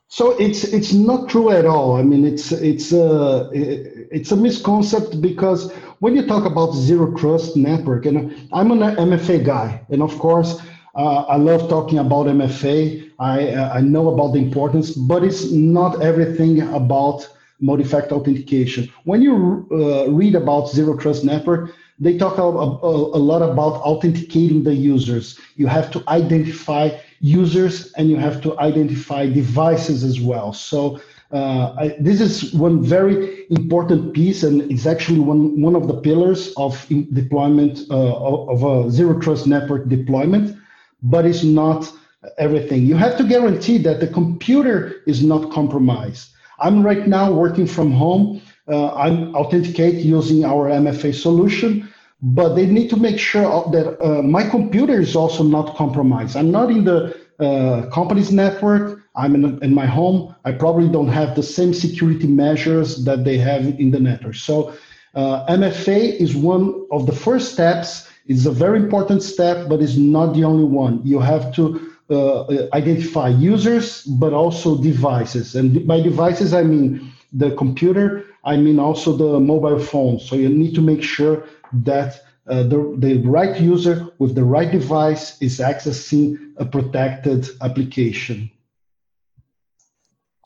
So 0.08 0.32
it's 0.32 0.62
it's 0.64 0.92
not 0.92 1.30
true 1.30 1.48
at 1.48 1.64
all. 1.64 1.96
I 1.96 2.02
mean, 2.02 2.26
it's 2.26 2.52
it's 2.52 2.92
a 2.92 3.48
it's 3.54 4.30
a 4.30 4.36
misconcept 4.36 5.22
because 5.22 5.72
when 6.00 6.14
you 6.14 6.26
talk 6.26 6.44
about 6.44 6.74
zero 6.74 7.16
trust 7.16 7.56
network, 7.56 8.04
and 8.04 8.46
I'm 8.52 8.72
an 8.72 8.80
MFA 8.80 9.42
guy, 9.42 9.80
and 9.88 10.02
of 10.02 10.18
course, 10.18 10.60
uh, 10.94 11.24
I 11.34 11.36
love 11.36 11.66
talking 11.70 11.98
about 11.98 12.26
MFA. 12.26 13.10
I 13.18 13.54
I 13.78 13.80
know 13.80 14.12
about 14.12 14.34
the 14.34 14.38
importance, 14.38 14.90
but 14.90 15.24
it's 15.24 15.50
not 15.50 16.02
everything 16.02 16.60
about 16.60 17.26
multi-factor 17.62 18.14
authentication. 18.16 18.92
When 19.04 19.22
you 19.22 19.66
uh, 19.72 20.10
read 20.10 20.34
about 20.34 20.68
zero 20.68 20.94
trust 20.94 21.24
network, 21.24 21.70
they 22.02 22.18
talk 22.18 22.36
a, 22.36 22.42
a, 22.42 23.18
a, 23.18 23.20
lot 23.30 23.42
about 23.42 23.74
authenticating 23.82 24.64
the 24.64 24.74
users. 24.74 25.38
You 25.56 25.68
have 25.68 25.90
to 25.92 26.02
identify 26.08 26.98
users 27.20 27.92
and 27.92 28.10
you 28.10 28.16
have 28.16 28.40
to 28.42 28.58
identify 28.58 29.26
devices 29.28 30.02
as 30.02 30.20
well. 30.20 30.52
So 30.52 31.00
uh, 31.32 31.74
I, 31.78 31.96
this 32.00 32.20
is 32.20 32.52
one 32.52 32.84
very 32.84 33.46
important 33.50 34.12
piece, 34.12 34.42
and 34.42 34.70
it's 34.70 34.84
actually 34.84 35.20
one, 35.20 35.60
one 35.62 35.76
of 35.76 35.86
the 35.86 35.98
pillars 36.00 36.52
of 36.56 36.86
deployment 37.14 37.88
uh, 37.90 38.16
of 38.16 38.64
a 38.64 38.90
zero 38.90 39.18
trust 39.18 39.46
network 39.46 39.88
deployment, 39.88 40.58
but 41.02 41.24
it's 41.24 41.44
not 41.44 41.90
everything. 42.36 42.84
You 42.84 42.96
have 42.96 43.16
to 43.18 43.24
guarantee 43.24 43.78
that 43.78 44.00
the 44.00 44.08
computer 44.08 45.02
is 45.06 45.22
not 45.22 45.50
compromised. 45.52 46.30
I'm 46.58 46.82
right 46.82 47.06
now 47.06 47.32
working 47.32 47.66
from 47.66 47.92
home. 47.92 48.42
Uh, 48.68 48.94
I'm 48.94 49.34
authenticate 49.34 50.04
using 50.04 50.44
our 50.44 50.68
MFA 50.68 51.14
solution, 51.14 51.91
but 52.22 52.54
they 52.54 52.66
need 52.66 52.88
to 52.90 52.96
make 52.96 53.18
sure 53.18 53.68
that 53.72 54.00
uh, 54.00 54.22
my 54.22 54.48
computer 54.48 55.00
is 55.00 55.16
also 55.16 55.42
not 55.42 55.76
compromised. 55.76 56.36
I'm 56.36 56.52
not 56.52 56.70
in 56.70 56.84
the 56.84 57.18
uh, 57.40 57.88
company's 57.90 58.30
network. 58.30 59.00
I'm 59.16 59.34
in, 59.34 59.62
in, 59.62 59.74
my 59.74 59.86
home. 59.86 60.34
I 60.44 60.52
probably 60.52 60.88
don't 60.88 61.08
have 61.08 61.34
the 61.34 61.42
same 61.42 61.74
security 61.74 62.28
measures 62.28 63.04
that 63.04 63.24
they 63.24 63.38
have 63.38 63.66
in 63.66 63.90
the 63.90 63.98
network. 63.98 64.36
So 64.36 64.72
uh, 65.14 65.44
MFA 65.46 66.14
is 66.16 66.36
one 66.36 66.86
of 66.92 67.06
the 67.06 67.12
first 67.12 67.52
steps. 67.52 68.08
It's 68.26 68.46
a 68.46 68.52
very 68.52 68.78
important 68.78 69.22
step, 69.24 69.68
but 69.68 69.82
it's 69.82 69.96
not 69.96 70.34
the 70.34 70.44
only 70.44 70.64
one. 70.64 71.00
You 71.04 71.18
have 71.18 71.52
to 71.56 71.92
uh, 72.08 72.68
identify 72.72 73.28
users, 73.28 74.02
but 74.02 74.32
also 74.32 74.80
devices. 74.80 75.56
And 75.56 75.86
by 75.88 76.00
devices, 76.00 76.54
I 76.54 76.62
mean 76.62 77.12
the 77.32 77.50
computer. 77.56 78.26
I 78.44 78.56
mean 78.56 78.78
also 78.78 79.16
the 79.16 79.38
mobile 79.38 79.78
phone. 79.78 80.18
So 80.18 80.36
you 80.36 80.48
need 80.48 80.74
to 80.74 80.80
make 80.80 81.02
sure 81.02 81.44
that 81.72 82.22
uh, 82.48 82.64
the, 82.64 82.94
the 82.98 83.18
right 83.18 83.60
user 83.60 84.08
with 84.18 84.34
the 84.34 84.44
right 84.44 84.70
device 84.70 85.40
is 85.40 85.60
accessing 85.60 86.52
a 86.56 86.64
protected 86.64 87.48
application. 87.60 88.50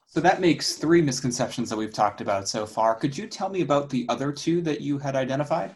So 0.07 0.21
that 0.21 0.41
makes 0.41 0.77
three 0.77 1.03
misconceptions 1.03 1.69
that 1.71 1.77
we've 1.77 1.93
talked 1.93 2.21
about 2.21 2.49
so 2.49 2.67
far. 2.67 2.95
Could 2.95 3.17
you 3.17 3.27
tell 3.27 3.49
me 3.49 3.61
about 3.61 3.91
the 3.91 4.07
other 4.09 4.33
two 4.33 4.63
that 4.63 4.81
you 4.81 4.99
had 4.99 5.15
identified? 5.15 5.75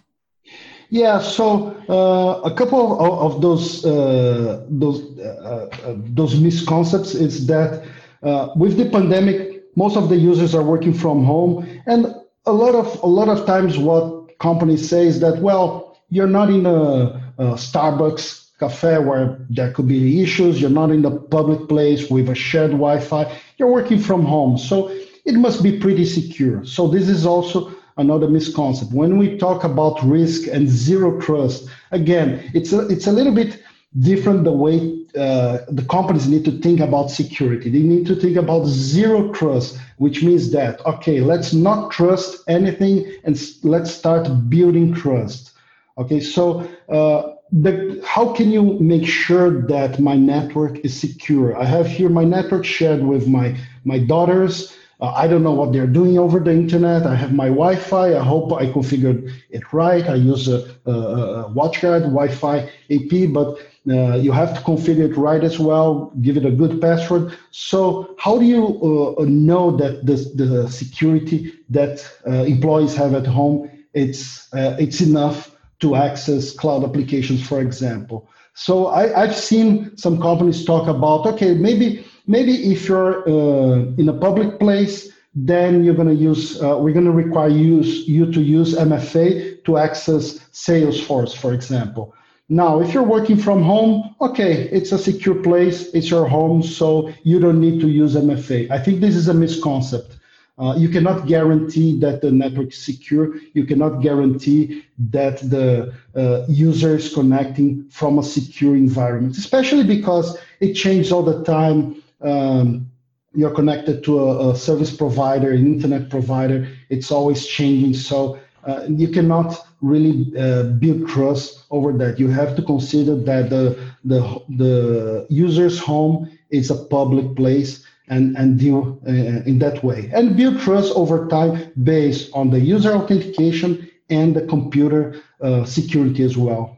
Yeah, 0.88 1.20
so 1.20 1.76
uh, 1.88 2.40
a 2.50 2.54
couple 2.54 3.00
of, 3.00 3.34
of 3.34 3.42
those 3.42 3.84
uh, 3.84 4.66
those 4.68 5.18
uh, 5.18 5.68
uh 5.86 5.94
those 6.18 6.40
misconceptions 6.40 7.14
is 7.14 7.46
that 7.46 7.84
uh, 8.22 8.48
with 8.56 8.76
the 8.76 8.88
pandemic, 8.90 9.49
most 9.76 9.96
of 9.96 10.08
the 10.08 10.16
users 10.16 10.54
are 10.54 10.62
working 10.62 10.92
from 10.92 11.24
home, 11.24 11.66
and 11.86 12.14
a 12.46 12.52
lot 12.52 12.74
of 12.74 13.02
a 13.02 13.06
lot 13.06 13.28
of 13.28 13.46
times 13.46 13.78
what 13.78 14.38
companies 14.38 14.88
say 14.88 15.06
is 15.06 15.20
that 15.20 15.40
well, 15.40 15.98
you're 16.08 16.26
not 16.26 16.50
in 16.50 16.66
a, 16.66 17.22
a 17.38 17.44
Starbucks 17.54 18.58
cafe 18.58 18.98
where 18.98 19.38
there 19.48 19.72
could 19.72 19.88
be 19.88 20.22
issues. 20.22 20.60
You're 20.60 20.70
not 20.70 20.90
in 20.90 21.02
the 21.02 21.10
public 21.10 21.68
place 21.68 22.10
with 22.10 22.28
a 22.28 22.34
shared 22.34 22.72
Wi-Fi. 22.72 23.38
You're 23.58 23.72
working 23.72 23.98
from 23.98 24.24
home, 24.24 24.58
so 24.58 24.88
it 25.24 25.34
must 25.34 25.62
be 25.62 25.78
pretty 25.78 26.04
secure. 26.04 26.64
So 26.64 26.88
this 26.88 27.08
is 27.08 27.24
also 27.24 27.74
another 27.96 28.28
misconception. 28.28 28.96
When 28.96 29.18
we 29.18 29.36
talk 29.38 29.64
about 29.64 30.02
risk 30.02 30.48
and 30.48 30.68
zero 30.68 31.20
trust, 31.20 31.68
again, 31.90 32.50
it's 32.54 32.72
a, 32.72 32.86
it's 32.88 33.06
a 33.06 33.12
little 33.12 33.34
bit 33.34 33.62
different 33.98 34.44
the 34.44 34.52
way 34.52 35.00
uh, 35.16 35.58
the 35.68 35.84
companies 35.90 36.28
need 36.28 36.44
to 36.44 36.52
think 36.52 36.78
about 36.78 37.10
security. 37.10 37.70
They 37.70 37.80
need 37.80 38.06
to 38.06 38.14
think 38.14 38.36
about 38.36 38.66
zero 38.66 39.32
trust, 39.32 39.78
which 39.96 40.22
means 40.22 40.52
that, 40.52 40.84
okay, 40.86 41.20
let's 41.20 41.52
not 41.52 41.90
trust 41.90 42.44
anything 42.48 43.12
and 43.24 43.40
let's 43.64 43.90
start 43.90 44.48
building 44.48 44.94
trust. 44.94 45.52
Okay, 45.98 46.20
so 46.20 46.60
uh, 46.88 47.34
the, 47.50 48.00
how 48.06 48.32
can 48.32 48.52
you 48.52 48.78
make 48.78 49.04
sure 49.04 49.66
that 49.66 49.98
my 49.98 50.14
network 50.14 50.78
is 50.78 50.98
secure? 50.98 51.58
I 51.58 51.64
have 51.64 51.88
here 51.88 52.08
my 52.08 52.24
network 52.24 52.64
shared 52.64 53.02
with 53.02 53.26
my, 53.26 53.56
my 53.84 53.98
daughters. 53.98 54.72
Uh, 55.00 55.12
I 55.16 55.26
don't 55.26 55.42
know 55.42 55.52
what 55.52 55.72
they're 55.72 55.86
doing 55.86 56.18
over 56.18 56.38
the 56.38 56.52
internet. 56.52 57.06
I 57.06 57.16
have 57.16 57.32
my 57.32 57.48
Wi-Fi. 57.48 58.14
I 58.16 58.22
hope 58.22 58.52
I 58.52 58.66
configured 58.66 59.32
it 59.50 59.72
right. 59.72 60.08
I 60.08 60.14
use 60.14 60.46
a, 60.46 60.76
a, 60.86 60.90
a 60.90 61.50
WatchGuard 61.50 62.02
Wi-Fi 62.02 62.70
AP, 62.90 63.32
but 63.32 63.58
uh, 63.88 64.16
you 64.16 64.32
have 64.32 64.54
to 64.54 64.60
configure 64.60 65.10
it 65.10 65.16
right 65.16 65.42
as 65.42 65.58
well. 65.58 66.12
Give 66.20 66.36
it 66.36 66.44
a 66.44 66.50
good 66.50 66.80
password. 66.80 67.36
So 67.50 68.14
how 68.18 68.38
do 68.38 68.44
you 68.44 69.16
uh, 69.18 69.24
know 69.24 69.76
that 69.76 70.04
the, 70.04 70.16
the 70.34 70.68
security 70.68 71.54
that 71.70 72.06
uh, 72.26 72.44
employees 72.44 72.94
have 72.96 73.14
at 73.14 73.26
home 73.26 73.70
it's 73.94 74.52
uh, 74.54 74.76
it's 74.78 75.00
enough 75.00 75.56
to 75.80 75.96
access 75.96 76.52
cloud 76.52 76.84
applications, 76.84 77.46
for 77.46 77.60
example. 77.60 78.28
So 78.54 78.88
I, 78.88 79.26
have 79.26 79.34
seen 79.34 79.96
some 79.96 80.20
companies 80.20 80.64
talk 80.64 80.88
about, 80.88 81.26
okay, 81.26 81.54
maybe 81.54 82.04
maybe 82.26 82.72
if 82.72 82.88
you're 82.88 83.28
uh, 83.28 83.86
in 83.96 84.08
a 84.08 84.12
public 84.12 84.58
place, 84.58 85.10
then 85.34 85.84
you're 85.84 85.94
going 85.94 86.08
to 86.08 86.14
use, 86.14 86.60
uh, 86.62 86.76
we're 86.78 86.92
going 86.92 87.06
to 87.06 87.12
require 87.12 87.48
use, 87.48 88.06
you 88.08 88.30
to 88.32 88.42
use 88.42 88.74
MFA 88.74 89.64
to 89.64 89.78
access 89.78 90.38
Salesforce, 90.50 91.36
for 91.36 91.54
example. 91.54 92.14
Now, 92.52 92.80
if 92.80 92.92
you're 92.92 93.04
working 93.04 93.36
from 93.36 93.62
home, 93.62 94.16
okay, 94.20 94.68
it's 94.70 94.90
a 94.90 94.98
secure 94.98 95.36
place, 95.36 95.86
it's 95.94 96.10
your 96.10 96.26
home, 96.26 96.64
so 96.64 97.12
you 97.22 97.38
don't 97.38 97.60
need 97.60 97.80
to 97.80 97.88
use 97.88 98.16
MFA. 98.16 98.68
I 98.72 98.78
think 98.80 99.00
this 99.00 99.14
is 99.14 99.28
a 99.28 99.32
misconcept. 99.32 100.16
Uh, 100.58 100.74
you 100.76 100.88
cannot 100.88 101.28
guarantee 101.28 101.98
that 102.00 102.20
the 102.20 102.30
network 102.32 102.70
is 102.70 102.82
secure. 102.82 103.36
You 103.54 103.64
cannot 103.64 104.02
guarantee 104.02 104.84
that 105.10 105.38
the 105.48 105.94
uh, 106.16 106.44
user 106.48 106.96
is 106.96 107.14
connecting 107.14 107.88
from 107.88 108.18
a 108.18 108.22
secure 108.22 108.74
environment, 108.74 109.38
especially 109.38 109.84
because 109.84 110.36
it 110.58 110.74
changes 110.74 111.12
all 111.12 111.22
the 111.22 111.44
time. 111.44 112.02
Um, 112.20 112.90
you're 113.32 113.54
connected 113.54 114.02
to 114.04 114.18
a, 114.18 114.50
a, 114.50 114.56
service 114.56 114.94
provider, 114.94 115.52
an 115.52 115.66
internet 115.66 116.10
provider. 116.10 116.68
It's 116.88 117.12
always 117.12 117.46
changing. 117.46 117.94
So 117.94 118.40
uh, 118.64 118.86
you 118.88 119.06
cannot 119.08 119.56
really 119.80 120.32
uh, 120.38 120.64
build 120.64 121.08
trust 121.08 121.64
over 121.70 121.92
that. 121.92 122.18
You 122.18 122.28
have 122.28 122.54
to 122.56 122.62
consider 122.62 123.16
that 123.16 123.50
the, 123.50 123.78
the, 124.04 124.20
the 124.56 125.26
user's 125.30 125.78
home 125.78 126.30
is 126.50 126.70
a 126.70 126.76
public 126.76 127.36
place 127.36 127.84
and, 128.08 128.36
and 128.36 128.58
deal 128.58 129.00
uh, 129.06 129.10
in 129.10 129.58
that 129.60 129.82
way. 129.82 130.10
And 130.12 130.36
build 130.36 130.60
trust 130.60 130.92
over 130.94 131.28
time 131.28 131.72
based 131.82 132.30
on 132.34 132.50
the 132.50 132.60
user 132.60 132.92
authentication 132.92 133.90
and 134.10 134.34
the 134.34 134.46
computer 134.46 135.22
uh, 135.40 135.64
security 135.64 136.24
as 136.24 136.36
well. 136.36 136.76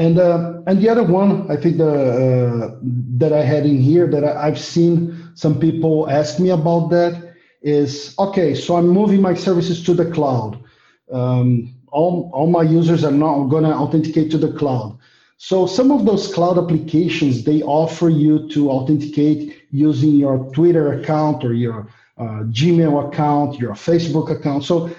And 0.00 0.18
uh, 0.18 0.62
and 0.68 0.80
the 0.80 0.88
other 0.88 1.02
one, 1.02 1.50
I 1.50 1.56
think 1.56 1.76
the 1.78 1.90
uh, 1.90 2.78
that 3.18 3.32
I 3.32 3.42
had 3.42 3.66
in 3.66 3.78
here 3.80 4.06
that 4.06 4.22
I, 4.22 4.46
have 4.46 4.58
seen 4.58 5.32
some 5.34 5.58
people 5.58 6.08
ask 6.08 6.38
me 6.38 6.50
about 6.50 6.90
that 6.90 7.34
is 7.62 8.14
okay. 8.16 8.54
So 8.54 8.76
I'm 8.76 8.86
moving 8.86 9.20
my 9.20 9.34
services 9.34 9.82
to 9.84 9.94
the 9.94 10.08
cloud. 10.08 10.62
Um, 11.10 11.74
all 11.90 12.30
all 12.32 12.46
my 12.46 12.62
users 12.62 13.04
are 13.04 13.12
not 13.12 13.48
going 13.48 13.64
to 13.64 13.74
authenticate 13.74 14.30
to 14.30 14.38
the 14.38 14.52
cloud. 14.52 14.98
So 15.36 15.66
some 15.66 15.92
of 15.92 16.04
those 16.04 16.32
cloud 16.34 16.58
applications, 16.58 17.44
they 17.44 17.62
offer 17.62 18.08
you 18.08 18.48
to 18.48 18.70
authenticate 18.70 19.62
using 19.70 20.16
your 20.16 20.50
Twitter 20.52 21.00
account 21.00 21.44
or 21.44 21.54
your 21.54 21.88
uh, 22.18 22.42
Gmail 22.50 23.08
account, 23.08 23.60
your 23.60 23.74
Facebook 23.74 24.30
account. 24.30 24.64
So 24.64 24.90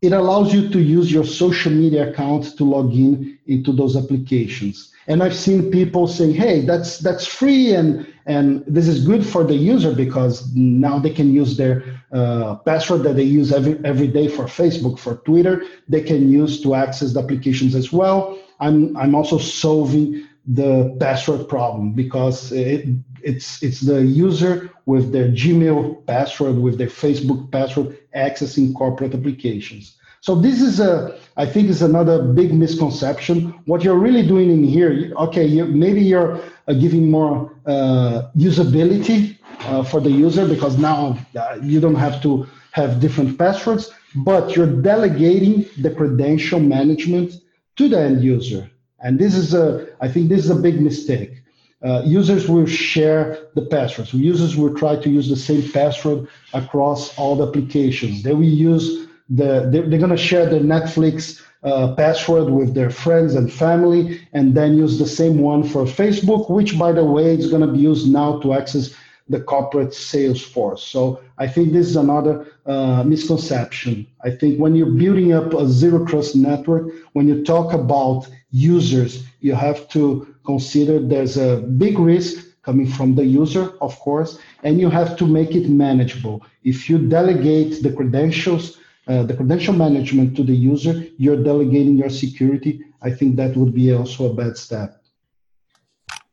it 0.00 0.12
allows 0.12 0.54
you 0.54 0.68
to 0.68 0.80
use 0.80 1.10
your 1.12 1.24
social 1.24 1.72
media 1.72 2.10
account 2.10 2.56
to 2.58 2.64
log 2.64 2.92
in 2.92 3.31
into 3.46 3.72
those 3.72 3.96
applications. 3.96 4.92
And 5.06 5.22
I've 5.22 5.34
seen 5.34 5.70
people 5.70 6.06
saying, 6.06 6.34
"Hey, 6.34 6.64
that's 6.64 6.98
that's 6.98 7.26
free 7.26 7.74
and 7.74 8.06
and 8.26 8.64
this 8.66 8.86
is 8.86 9.04
good 9.04 9.26
for 9.26 9.42
the 9.42 9.56
user 9.56 9.92
because 9.92 10.54
now 10.54 10.98
they 11.00 11.10
can 11.10 11.32
use 11.32 11.56
their 11.56 11.82
uh, 12.12 12.56
password 12.56 13.02
that 13.02 13.16
they 13.16 13.24
use 13.24 13.52
every 13.52 13.80
every 13.84 14.06
day 14.06 14.28
for 14.28 14.44
Facebook, 14.44 14.98
for 14.98 15.16
Twitter. 15.24 15.64
They 15.88 16.02
can 16.02 16.30
use 16.30 16.60
to 16.62 16.74
access 16.74 17.12
the 17.14 17.20
applications 17.20 17.74
as 17.74 17.92
well." 17.92 18.38
I'm 18.60 18.96
I'm 18.96 19.14
also 19.14 19.38
solving 19.38 20.26
the 20.46 20.96
password 21.00 21.48
problem 21.48 21.92
because 21.92 22.52
it, 22.52 22.88
it's 23.22 23.62
it's 23.62 23.80
the 23.80 24.02
user 24.02 24.70
with 24.86 25.12
their 25.12 25.28
Gmail 25.28 26.06
password, 26.06 26.56
with 26.56 26.78
their 26.78 26.88
Facebook 26.88 27.50
password, 27.50 27.98
accessing 28.14 28.74
corporate 28.74 29.14
applications. 29.14 29.96
So 30.22 30.36
this 30.36 30.62
is 30.62 30.78
a, 30.78 31.18
I 31.36 31.46
think, 31.46 31.68
is 31.68 31.82
another 31.82 32.22
big 32.22 32.54
misconception. 32.54 33.48
What 33.66 33.82
you're 33.82 33.98
really 33.98 34.24
doing 34.24 34.50
in 34.50 34.62
here, 34.62 35.12
okay, 35.16 35.44
you, 35.44 35.64
maybe 35.64 36.00
you're 36.00 36.40
uh, 36.68 36.74
giving 36.74 37.10
more 37.10 37.52
uh, 37.66 38.30
usability 38.36 39.36
uh, 39.62 39.82
for 39.82 40.00
the 40.00 40.12
user 40.12 40.46
because 40.46 40.78
now 40.78 41.18
uh, 41.36 41.58
you 41.60 41.80
don't 41.80 41.96
have 41.96 42.22
to 42.22 42.46
have 42.70 43.00
different 43.00 43.36
passwords, 43.36 43.90
but 44.14 44.54
you're 44.54 44.80
delegating 44.80 45.66
the 45.80 45.90
credential 45.90 46.60
management 46.60 47.32
to 47.74 47.88
the 47.88 48.00
end 48.00 48.22
user. 48.22 48.70
And 49.00 49.18
this 49.18 49.34
is 49.34 49.54
a, 49.54 49.88
I 50.00 50.06
think 50.06 50.28
this 50.28 50.44
is 50.44 50.50
a 50.50 50.54
big 50.54 50.80
mistake. 50.80 51.42
Uh, 51.84 52.00
users 52.06 52.48
will 52.48 52.66
share 52.66 53.48
the 53.56 53.62
passwords. 53.62 54.14
Users 54.14 54.56
will 54.56 54.72
try 54.76 54.94
to 54.94 55.10
use 55.10 55.28
the 55.28 55.34
same 55.34 55.68
password 55.72 56.28
across 56.54 57.18
all 57.18 57.34
the 57.34 57.48
applications. 57.48 58.22
They 58.22 58.34
will 58.34 58.44
use 58.44 59.01
the, 59.38 59.68
they're, 59.70 59.86
they're 59.88 60.04
going 60.06 60.10
to 60.10 60.26
share 60.30 60.46
the 60.46 60.60
Netflix 60.74 61.42
uh, 61.62 61.94
password 61.94 62.48
with 62.58 62.74
their 62.74 62.90
friends 62.90 63.34
and 63.34 63.52
family, 63.52 64.20
and 64.32 64.54
then 64.54 64.76
use 64.76 64.98
the 64.98 65.06
same 65.06 65.38
one 65.38 65.62
for 65.62 65.84
Facebook, 65.84 66.50
which, 66.50 66.78
by 66.78 66.92
the 66.92 67.04
way, 67.04 67.34
is 67.34 67.50
going 67.50 67.66
to 67.66 67.72
be 67.72 67.78
used 67.78 68.06
now 68.08 68.40
to 68.40 68.52
access 68.52 68.94
the 69.28 69.40
corporate 69.40 69.90
Salesforce. 69.90 70.80
So 70.80 71.20
I 71.38 71.46
think 71.46 71.72
this 71.72 71.86
is 71.86 71.96
another 71.96 72.34
uh, 72.66 73.02
misconception. 73.04 74.06
I 74.24 74.30
think 74.30 74.58
when 74.58 74.74
you're 74.74 74.98
building 75.04 75.32
up 75.32 75.54
a 75.54 75.68
zero 75.68 76.04
trust 76.04 76.34
network, 76.34 76.92
when 77.12 77.28
you 77.28 77.44
talk 77.44 77.72
about 77.72 78.28
users, 78.50 79.24
you 79.40 79.54
have 79.54 79.88
to 79.90 80.34
consider 80.44 80.98
there's 80.98 81.36
a 81.36 81.58
big 81.78 81.98
risk 81.98 82.44
coming 82.62 82.86
from 82.86 83.14
the 83.14 83.24
user, 83.24 83.72
of 83.80 83.98
course, 84.00 84.38
and 84.64 84.80
you 84.80 84.90
have 84.90 85.16
to 85.16 85.26
make 85.26 85.54
it 85.54 85.68
manageable. 85.68 86.44
If 86.64 86.90
you 86.90 86.98
delegate 86.98 87.82
the 87.82 87.92
credentials, 87.92 88.78
uh, 89.08 89.22
the 89.24 89.34
credential 89.34 89.74
management 89.74 90.36
to 90.36 90.42
the 90.42 90.54
user, 90.54 91.04
you're 91.18 91.42
delegating 91.42 91.96
your 91.96 92.10
security. 92.10 92.84
I 93.02 93.10
think 93.10 93.36
that 93.36 93.56
would 93.56 93.74
be 93.74 93.92
also 93.92 94.30
a 94.30 94.34
bad 94.34 94.56
step. 94.56 95.02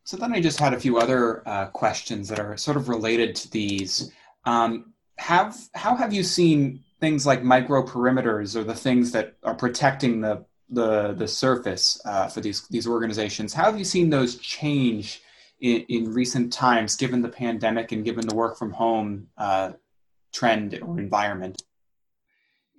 So 0.04 0.18
then 0.18 0.34
I 0.34 0.42
just 0.42 0.60
had 0.60 0.74
a 0.74 0.80
few 0.80 0.98
other 0.98 1.48
uh, 1.48 1.68
questions 1.68 2.30
that 2.30 2.40
are 2.40 2.58
sort 2.58 2.78
of 2.78 2.90
related 2.90 3.36
to 3.38 3.52
these. 3.52 4.12
Um, 4.46 4.94
have 5.18 5.56
how 5.76 5.96
have 5.96 6.14
you 6.14 6.24
seen 6.24 6.84
things 7.00 7.26
like 7.26 7.44
micro 7.44 7.86
perimeters 7.86 8.56
or 8.56 8.64
the 8.64 8.76
things 8.76 9.12
that 9.12 9.36
are 9.44 9.56
protecting 9.56 10.22
the 10.22 10.46
the 10.70 11.14
the 11.14 11.28
surface 11.28 12.02
uh, 12.06 12.28
for 12.28 12.42
these 12.42 12.68
these 12.70 12.88
organizations? 12.88 13.54
How 13.54 13.66
have 13.66 13.78
you 13.78 13.86
seen 13.86 14.10
those 14.10 14.38
change 14.38 15.22
in, 15.60 15.82
in 15.90 16.14
recent 16.14 16.54
times, 16.54 16.96
given 16.96 17.22
the 17.22 17.30
pandemic 17.30 17.92
and 17.92 18.04
given 18.06 18.28
the 18.28 18.36
work 18.36 18.58
from 18.58 18.72
home 18.72 19.28
uh, 19.38 19.74
trend 20.34 20.80
or 20.82 21.00
environment? 21.00 21.62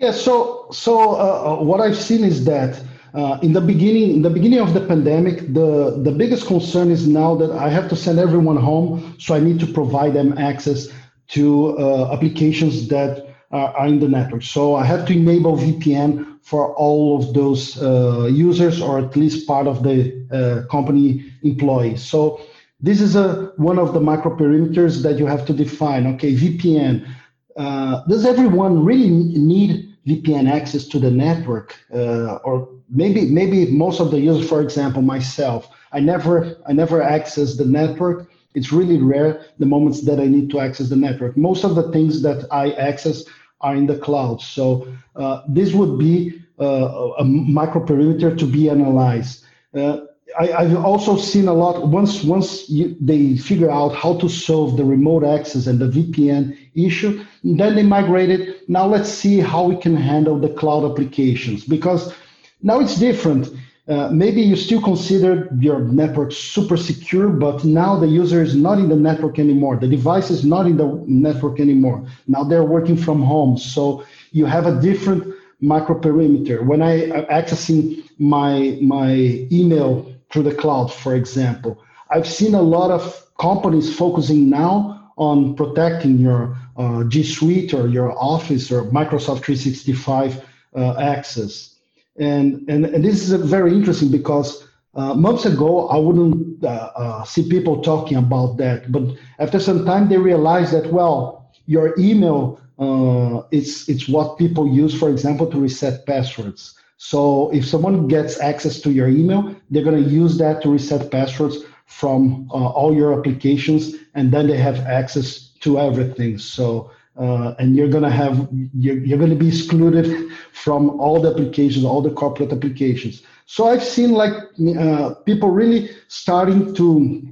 Yeah, 0.01 0.13
so 0.13 0.67
so 0.73 1.11
uh, 1.11 1.61
uh, 1.61 1.63
what 1.63 1.81
I've 1.83 1.97
seen 1.97 2.25
is 2.25 2.47
that 2.47 2.83
uh, 3.13 3.39
in 3.43 3.53
the 3.53 3.61
beginning, 3.61 4.15
in 4.15 4.23
the 4.23 4.31
beginning 4.31 4.61
of 4.61 4.73
the 4.73 4.81
pandemic, 4.81 5.53
the 5.53 6.01
the 6.03 6.11
biggest 6.11 6.47
concern 6.47 6.91
is 6.91 7.07
now 7.07 7.35
that 7.35 7.51
I 7.51 7.69
have 7.69 7.87
to 7.91 7.97
send 7.97 8.19
everyone 8.19 8.57
home, 8.57 9.15
so 9.19 9.35
I 9.35 9.41
need 9.41 9.61
to 9.61 9.67
provide 9.67 10.15
them 10.15 10.39
access 10.39 10.89
to 11.37 11.79
uh, 11.79 12.15
applications 12.15 12.89
that 12.89 13.27
are, 13.51 13.77
are 13.77 13.87
in 13.89 14.01
the 14.01 14.09
network. 14.09 14.43
So 14.43 14.75
I 14.75 14.87
have 14.87 15.05
to 15.09 15.13
enable 15.13 15.59
VPN 15.59 16.39
for 16.41 16.75
all 16.77 17.19
of 17.19 17.35
those 17.35 17.77
uh, 17.83 18.27
users, 18.33 18.81
or 18.81 19.01
at 19.01 19.15
least 19.17 19.47
part 19.47 19.67
of 19.67 19.83
the 19.83 19.97
uh, 20.33 20.67
company 20.71 21.31
employees. 21.43 22.03
So 22.03 22.41
this 22.81 23.03
is 23.03 23.17
a 23.17 23.53
one 23.59 23.79
of 23.79 23.93
the 23.93 24.01
micro 24.01 24.35
perimeters 24.35 25.03
that 25.03 25.19
you 25.19 25.27
have 25.27 25.45
to 25.45 25.53
define. 25.53 26.07
Okay, 26.15 26.33
VPN. 26.35 27.07
Uh, 27.55 28.03
does 28.07 28.25
everyone 28.25 28.83
really 28.83 29.11
need 29.11 29.90
VPN 30.07 30.51
access 30.51 30.87
to 30.87 30.99
the 30.99 31.11
network, 31.11 31.77
uh, 31.95 32.37
or 32.45 32.69
maybe 32.89 33.27
maybe 33.27 33.71
most 33.71 34.01
of 34.01 34.11
the 34.11 34.21
users, 34.21 34.49
for 34.49 34.61
example, 34.61 35.03
myself, 35.03 35.69
I 35.93 36.01
never 36.01 36.57
I 36.67 36.73
never 36.73 37.03
access 37.03 37.57
the 37.57 37.67
network. 37.67 38.31
It's 38.55 38.73
really 38.73 38.99
rare 38.99 39.45
the 39.59 39.67
moments 39.67 40.03
that 40.03 40.19
I 40.19 40.27
need 40.27 40.51
to 40.51 40.61
access 40.61 40.89
the 40.89 40.97
network. 40.97 41.37
Most 41.37 41.65
of 41.65 41.75
the 41.75 41.91
things 41.93 42.23
that 42.23 42.47
I 42.51 42.73
access 42.73 43.25
are 43.61 43.77
in 43.77 43.87
the 43.87 43.99
cloud. 43.99 44.41
So 44.41 44.89
uh, 45.17 45.43
this 45.49 45.73
would 45.73 45.99
be 45.99 46.43
uh, 46.59 47.13
a 47.19 47.25
micro 47.25 47.85
perimeter 47.85 48.35
to 48.35 48.47
be 48.47 48.69
analyzed. 48.69 49.45
Uh, 49.75 50.01
I, 50.39 50.65
have 50.65 50.85
also 50.85 51.17
seen 51.17 51.49
a 51.49 51.53
lot 51.53 51.87
once 51.89 52.23
once 52.23 52.69
you, 52.69 52.97
they 53.01 53.37
figure 53.37 53.71
out 53.71 53.95
how 53.95 54.19
to 54.19 54.29
solve 54.29 54.77
the 54.77 54.85
remote 54.85 55.25
access 55.25 55.67
and 55.67 55.79
the 55.79 55.89
VPN 55.89 56.57
issue, 56.75 57.25
then 57.43 57.75
they 57.75 57.83
migrated. 57.83 58.69
Now 58.69 58.87
let's 58.87 59.09
see 59.09 59.41
how 59.41 59.65
we 59.65 59.77
can 59.77 59.97
handle 59.97 60.39
the 60.39 60.51
cloud 60.51 60.91
applications 60.91 61.65
because 61.65 62.15
now 62.63 62.81
it's 62.81 62.99
different. 62.99 63.49
Uh, 63.89 64.09
maybe 64.13 64.41
you 64.41 64.55
still 64.55 64.81
consider 64.81 65.49
your 65.59 65.81
network 65.81 66.31
super 66.31 66.77
secure, 66.77 67.29
but 67.29 67.65
now 67.65 67.99
the 67.99 68.07
user 68.07 68.41
is 68.41 68.55
not 68.55 68.79
in 68.79 68.89
the 68.89 68.95
network 68.95 69.39
anymore. 69.39 69.77
The 69.77 69.89
device 69.89 70.31
is 70.31 70.45
not 70.45 70.67
in 70.67 70.77
the 70.77 71.03
network 71.07 71.59
anymore. 71.59 72.07
Now 72.29 72.45
they're 72.45 72.65
working 72.65 72.97
from 72.97 73.21
home, 73.23 73.59
so 73.59 74.05
you 74.31 74.47
have 74.47 74.67
a 74.67 74.81
different 74.81 75.35
micro 75.61 75.99
perimeter. 75.99 76.63
When 76.63 76.83
I 76.83 77.07
am 77.11 77.25
accessing 77.27 78.09
my 78.19 78.79
my 78.81 79.15
email 79.51 80.11
through 80.31 80.45
the 80.45 80.55
cloud, 80.55 80.93
for 80.93 81.15
example. 81.15 81.83
I've 82.11 82.27
seen 82.29 82.55
a 82.55 82.63
lot 82.63 82.91
of 82.91 83.27
companies 83.39 83.95
focusing 83.97 84.51
now 84.51 85.13
on 85.17 85.55
protecting 85.55 86.19
your 86.19 86.57
uh, 86.77 87.05
G 87.05 87.23
Suite 87.23 87.75
or 87.75 87.89
your 87.89 88.13
Office 88.13 88.73
or 88.73 88.85
Microsoft 88.85 89.45
365 89.45 90.45
uh, 90.75 90.99
access. 90.99 91.77
And, 92.19 92.69
and, 92.69 92.87
and 92.87 93.05
this 93.05 93.29
is 93.29 93.33
very 93.45 93.73
interesting 93.75 94.11
because 94.11 94.67
uh, 94.95 95.15
months 95.15 95.45
ago, 95.47 95.89
I 95.89 95.97
wouldn't 95.99 96.65
uh, 96.65 96.91
uh, 96.97 97.25
see 97.25 97.49
people 97.49 97.81
talking 97.81 98.17
about 98.17 98.57
that. 98.57 98.91
But 98.91 99.03
after 99.39 99.61
some 99.61 99.85
time, 99.85 100.09
they 100.09 100.17
realized 100.17 100.73
that, 100.73 100.93
well, 100.93 101.53
your 101.67 101.95
email, 101.99 102.61
uh, 102.79 103.47
it's, 103.53 103.89
it's 103.89 104.09
what 104.09 104.37
people 104.37 104.67
use, 104.67 104.99
for 104.99 105.09
example, 105.09 105.47
to 105.51 105.61
reset 105.61 106.07
passwords. 106.07 106.80
So 107.03 107.51
if 107.51 107.67
someone 107.67 108.09
gets 108.09 108.39
access 108.41 108.79
to 108.83 108.91
your 108.93 109.09
email, 109.09 109.57
they're 109.71 109.83
going 109.83 110.05
to 110.05 110.11
use 110.11 110.37
that 110.37 110.61
to 110.61 110.69
reset 110.69 111.11
passwords 111.11 111.57
from 111.87 112.47
uh, 112.53 112.69
all 112.79 112.95
your 112.95 113.19
applications, 113.19 113.95
and 114.15 114.31
then 114.31 114.47
they 114.49 114.59
have 114.59 114.81
access 114.81 115.49
to 115.61 115.79
everything. 115.79 116.37
So 116.37 116.91
uh, 117.19 117.55
and 117.59 117.75
you're 117.75 117.89
going 117.89 118.03
to 118.05 118.11
have 118.11 118.47
you're, 118.75 118.99
you're 118.99 119.17
going 119.17 119.31
to 119.31 119.43
be 119.47 119.49
excluded 119.49 120.31
from 120.53 121.01
all 121.01 121.23
the 121.23 121.31
applications, 121.31 121.87
all 121.87 122.03
the 122.03 122.11
corporate 122.11 122.53
applications. 122.53 123.23
So 123.47 123.69
I've 123.69 123.83
seen 123.83 124.13
like 124.13 124.35
uh, 124.79 125.15
people 125.25 125.49
really 125.49 125.89
starting 126.09 126.75
to 126.75 127.27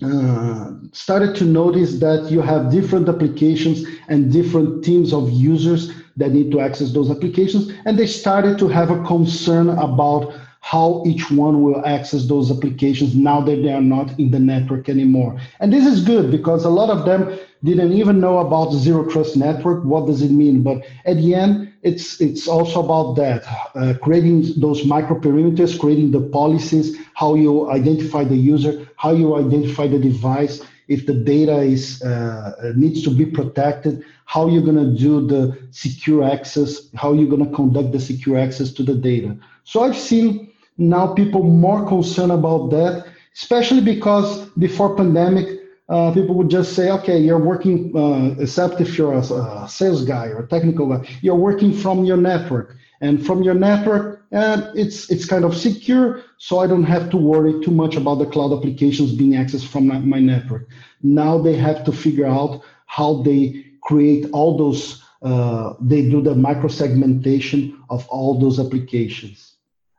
uh, 0.00 0.72
started 0.92 1.36
to 1.36 1.44
notice 1.44 1.98
that 2.00 2.30
you 2.30 2.40
have 2.40 2.70
different 2.70 3.08
applications 3.08 3.84
and 4.08 4.32
different 4.32 4.82
teams 4.82 5.12
of 5.12 5.30
users 5.30 5.92
that 6.16 6.32
need 6.32 6.50
to 6.50 6.60
access 6.60 6.92
those 6.92 7.10
applications. 7.10 7.70
And 7.84 7.98
they 7.98 8.06
started 8.06 8.58
to 8.58 8.68
have 8.68 8.90
a 8.90 9.02
concern 9.04 9.68
about 9.68 10.32
how 10.60 11.02
each 11.04 11.30
one 11.30 11.62
will 11.62 11.84
access 11.84 12.26
those 12.26 12.50
applications 12.50 13.14
now 13.14 13.40
that 13.40 13.62
they 13.62 13.72
are 13.72 13.82
not 13.82 14.18
in 14.18 14.30
the 14.30 14.38
network 14.38 14.88
anymore. 14.88 15.38
And 15.60 15.72
this 15.72 15.84
is 15.84 16.04
good 16.04 16.30
because 16.30 16.64
a 16.64 16.70
lot 16.70 16.88
of 16.88 17.04
them 17.04 17.36
didn't 17.64 17.92
even 17.92 18.20
know 18.20 18.38
about 18.38 18.70
the 18.70 18.78
zero 18.78 19.08
trust 19.10 19.36
network. 19.36 19.84
What 19.84 20.06
does 20.06 20.22
it 20.22 20.30
mean? 20.30 20.62
But 20.62 20.84
at 21.04 21.16
the 21.16 21.34
end, 21.34 21.71
it's 21.82 22.20
it's 22.20 22.46
also 22.46 22.82
about 22.82 23.14
that, 23.16 23.44
uh, 23.74 23.94
creating 24.02 24.60
those 24.60 24.84
micro 24.84 25.18
perimeters, 25.18 25.78
creating 25.78 26.12
the 26.12 26.20
policies, 26.20 26.96
how 27.14 27.34
you 27.34 27.70
identify 27.70 28.22
the 28.24 28.36
user, 28.36 28.88
how 28.96 29.12
you 29.12 29.34
identify 29.36 29.88
the 29.88 29.98
device, 29.98 30.62
if 30.88 31.06
the 31.06 31.14
data 31.14 31.58
is 31.60 32.00
uh, 32.02 32.72
needs 32.76 33.02
to 33.02 33.10
be 33.10 33.26
protected, 33.26 34.04
how 34.26 34.46
you're 34.46 34.62
going 34.62 34.76
to 34.76 34.96
do 34.96 35.26
the 35.26 35.58
secure 35.70 36.22
access, 36.22 36.88
how 36.94 37.12
you're 37.12 37.28
going 37.28 37.44
to 37.44 37.54
conduct 37.54 37.92
the 37.92 38.00
secure 38.00 38.38
access 38.38 38.70
to 38.72 38.82
the 38.82 38.94
data. 38.94 39.36
So 39.64 39.82
I've 39.82 39.96
seen 39.96 40.52
now 40.78 41.12
people 41.14 41.42
more 41.42 41.86
concerned 41.86 42.32
about 42.32 42.70
that, 42.70 43.06
especially 43.34 43.80
because 43.80 44.48
before 44.50 44.94
pandemic, 44.94 45.61
uh, 45.92 46.10
people 46.14 46.34
would 46.34 46.48
just 46.48 46.74
say, 46.74 46.90
okay, 46.90 47.18
you're 47.18 47.44
working, 47.52 47.94
uh, 47.94 48.34
except 48.42 48.80
if 48.80 48.96
you're 48.96 49.12
a, 49.12 49.18
a, 49.18 49.68
sales 49.68 50.04
guy 50.06 50.26
or 50.28 50.38
a 50.44 50.48
technical 50.48 50.86
guy, 50.86 51.06
you're 51.20 51.42
working 51.48 51.70
from 51.70 52.06
your 52.06 52.16
network. 52.16 52.76
And 53.02 53.24
from 53.26 53.42
your 53.42 53.54
network, 53.54 54.24
uh, 54.32 54.70
it's 54.74 55.10
it's 55.10 55.26
kind 55.26 55.44
of 55.44 55.54
secure, 55.54 56.22
so 56.38 56.60
I 56.60 56.66
don't 56.66 56.84
have 56.84 57.10
to 57.10 57.16
worry 57.18 57.62
too 57.64 57.72
much 57.72 57.96
about 57.96 58.14
the 58.20 58.26
cloud 58.26 58.56
applications 58.56 59.12
being 59.12 59.32
accessed 59.32 59.66
from 59.66 59.88
my, 59.88 59.98
my 59.98 60.20
network. 60.20 60.68
Now 61.02 61.36
they 61.36 61.56
have 61.56 61.84
to 61.84 61.92
figure 61.92 62.26
out 62.26 62.62
how 62.86 63.22
they 63.22 63.66
create 63.82 64.30
all 64.32 64.56
those, 64.56 65.02
uh, 65.20 65.74
they 65.80 66.08
do 66.08 66.22
the 66.22 66.34
microsegmentation 66.34 67.76
of 67.90 68.08
all 68.08 68.38
those 68.38 68.58
applications. 68.58 69.56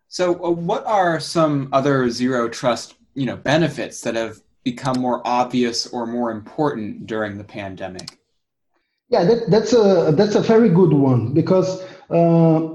So, 0.08 0.43
uh, 0.43 0.49
what 0.49 0.86
are 0.86 1.19
some 1.19 1.69
other 1.71 2.10
zero 2.10 2.49
trust, 2.49 2.95
you 3.13 3.25
know, 3.25 3.36
benefits 3.36 4.01
that 4.01 4.15
have 4.15 4.41
become 4.63 4.99
more 4.99 5.21
obvious 5.26 5.88
or 5.88 6.06
more 6.06 6.32
important 6.32 7.06
during 7.08 7.38
the 7.38 7.43
pandemic? 7.43 8.17
Yeah, 9.10 9.26
that, 9.26 9.52
that's 9.52 9.73
a 9.73 10.13
that's 10.15 10.36
a 10.36 10.41
very 10.41 10.69
good 10.69 10.93
one 10.93 11.34
because 11.34 11.84
uh, 12.10 12.73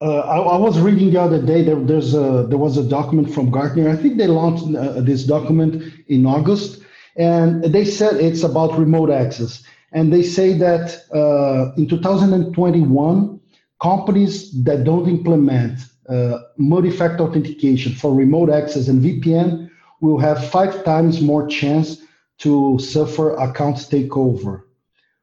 uh, 0.00 0.20
I, 0.20 0.38
I, 0.38 0.56
was 0.56 0.78
reading 0.78 1.10
the 1.10 1.20
other 1.20 1.40
day. 1.40 1.62
There, 1.62 1.76
there's 1.76 2.14
a 2.14 2.46
there 2.48 2.58
was 2.58 2.76
a 2.76 2.88
document 2.88 3.32
from 3.34 3.50
Gartner. 3.50 3.88
I 3.88 3.96
think 3.96 4.16
they 4.16 4.26
launched 4.26 4.74
uh, 4.74 5.00
this 5.00 5.24
document 5.24 5.82
in 6.08 6.24
August, 6.26 6.82
and 7.16 7.64
they 7.64 7.84
said 7.84 8.16
it's 8.16 8.42
about 8.42 8.78
remote 8.78 9.10
access. 9.10 9.62
And 9.92 10.12
they 10.12 10.22
say 10.22 10.52
that 10.54 11.04
uh, 11.14 11.74
in 11.76 11.88
2021, 11.88 13.40
companies 13.80 14.64
that 14.64 14.84
don't 14.84 15.08
implement 15.08 15.78
uh, 16.08 16.38
multi-factor 16.56 17.24
authentication 17.24 17.92
for 17.94 18.14
remote 18.14 18.50
access 18.50 18.88
and 18.88 19.02
VPN 19.02 19.65
will 20.00 20.18
have 20.18 20.50
five 20.50 20.84
times 20.84 21.20
more 21.20 21.46
chance 21.46 21.98
to 22.38 22.78
suffer 22.78 23.34
account 23.36 23.76
takeover. 23.76 24.62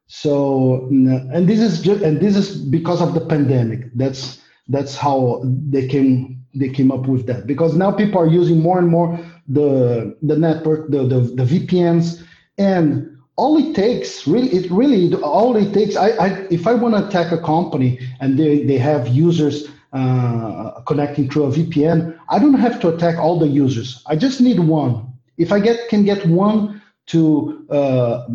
So, 0.06 0.86
and 0.90 1.48
this 1.48 1.60
is 1.60 1.80
just, 1.80 2.02
and 2.02 2.20
this 2.20 2.36
is 2.36 2.56
because 2.56 3.00
of 3.00 3.14
the 3.14 3.20
pandemic. 3.20 3.92
That's 3.94 4.40
that's 4.68 4.96
how 4.96 5.42
they 5.44 5.86
came 5.88 6.42
they 6.54 6.68
came 6.68 6.90
up 6.90 7.06
with 7.06 7.26
that 7.26 7.46
because 7.46 7.74
now 7.74 7.90
people 7.90 8.20
are 8.20 8.26
using 8.26 8.60
more 8.60 8.78
and 8.78 8.88
more 8.88 9.18
the 9.48 10.16
the 10.22 10.36
network, 10.36 10.90
the 10.90 11.04
the, 11.04 11.20
the 11.20 11.44
VPNs, 11.44 12.22
and 12.58 13.10
all 13.36 13.56
it 13.58 13.74
takes 13.74 14.26
really 14.26 14.48
it 14.48 14.70
really 14.70 15.12
all 15.14 15.56
it 15.56 15.72
takes 15.72 15.96
I, 15.96 16.10
I 16.10 16.28
if 16.50 16.66
I 16.66 16.74
want 16.74 16.94
to 16.94 17.06
attack 17.06 17.32
a 17.32 17.38
company 17.38 17.98
and 18.20 18.38
they, 18.38 18.62
they 18.62 18.78
have 18.78 19.08
users 19.08 19.68
uh, 19.92 20.80
connecting 20.86 21.30
through 21.30 21.44
a 21.44 21.50
VPN, 21.50 22.13
I 22.28 22.38
don't 22.38 22.54
have 22.54 22.80
to 22.80 22.88
attack 22.94 23.18
all 23.18 23.38
the 23.38 23.48
users. 23.48 24.02
I 24.06 24.16
just 24.16 24.40
need 24.40 24.60
one. 24.60 25.12
If 25.36 25.52
I 25.52 25.60
get 25.60 25.88
can 25.88 26.04
get 26.04 26.26
one 26.26 26.82
to 27.06 27.66
uh, 27.70 28.26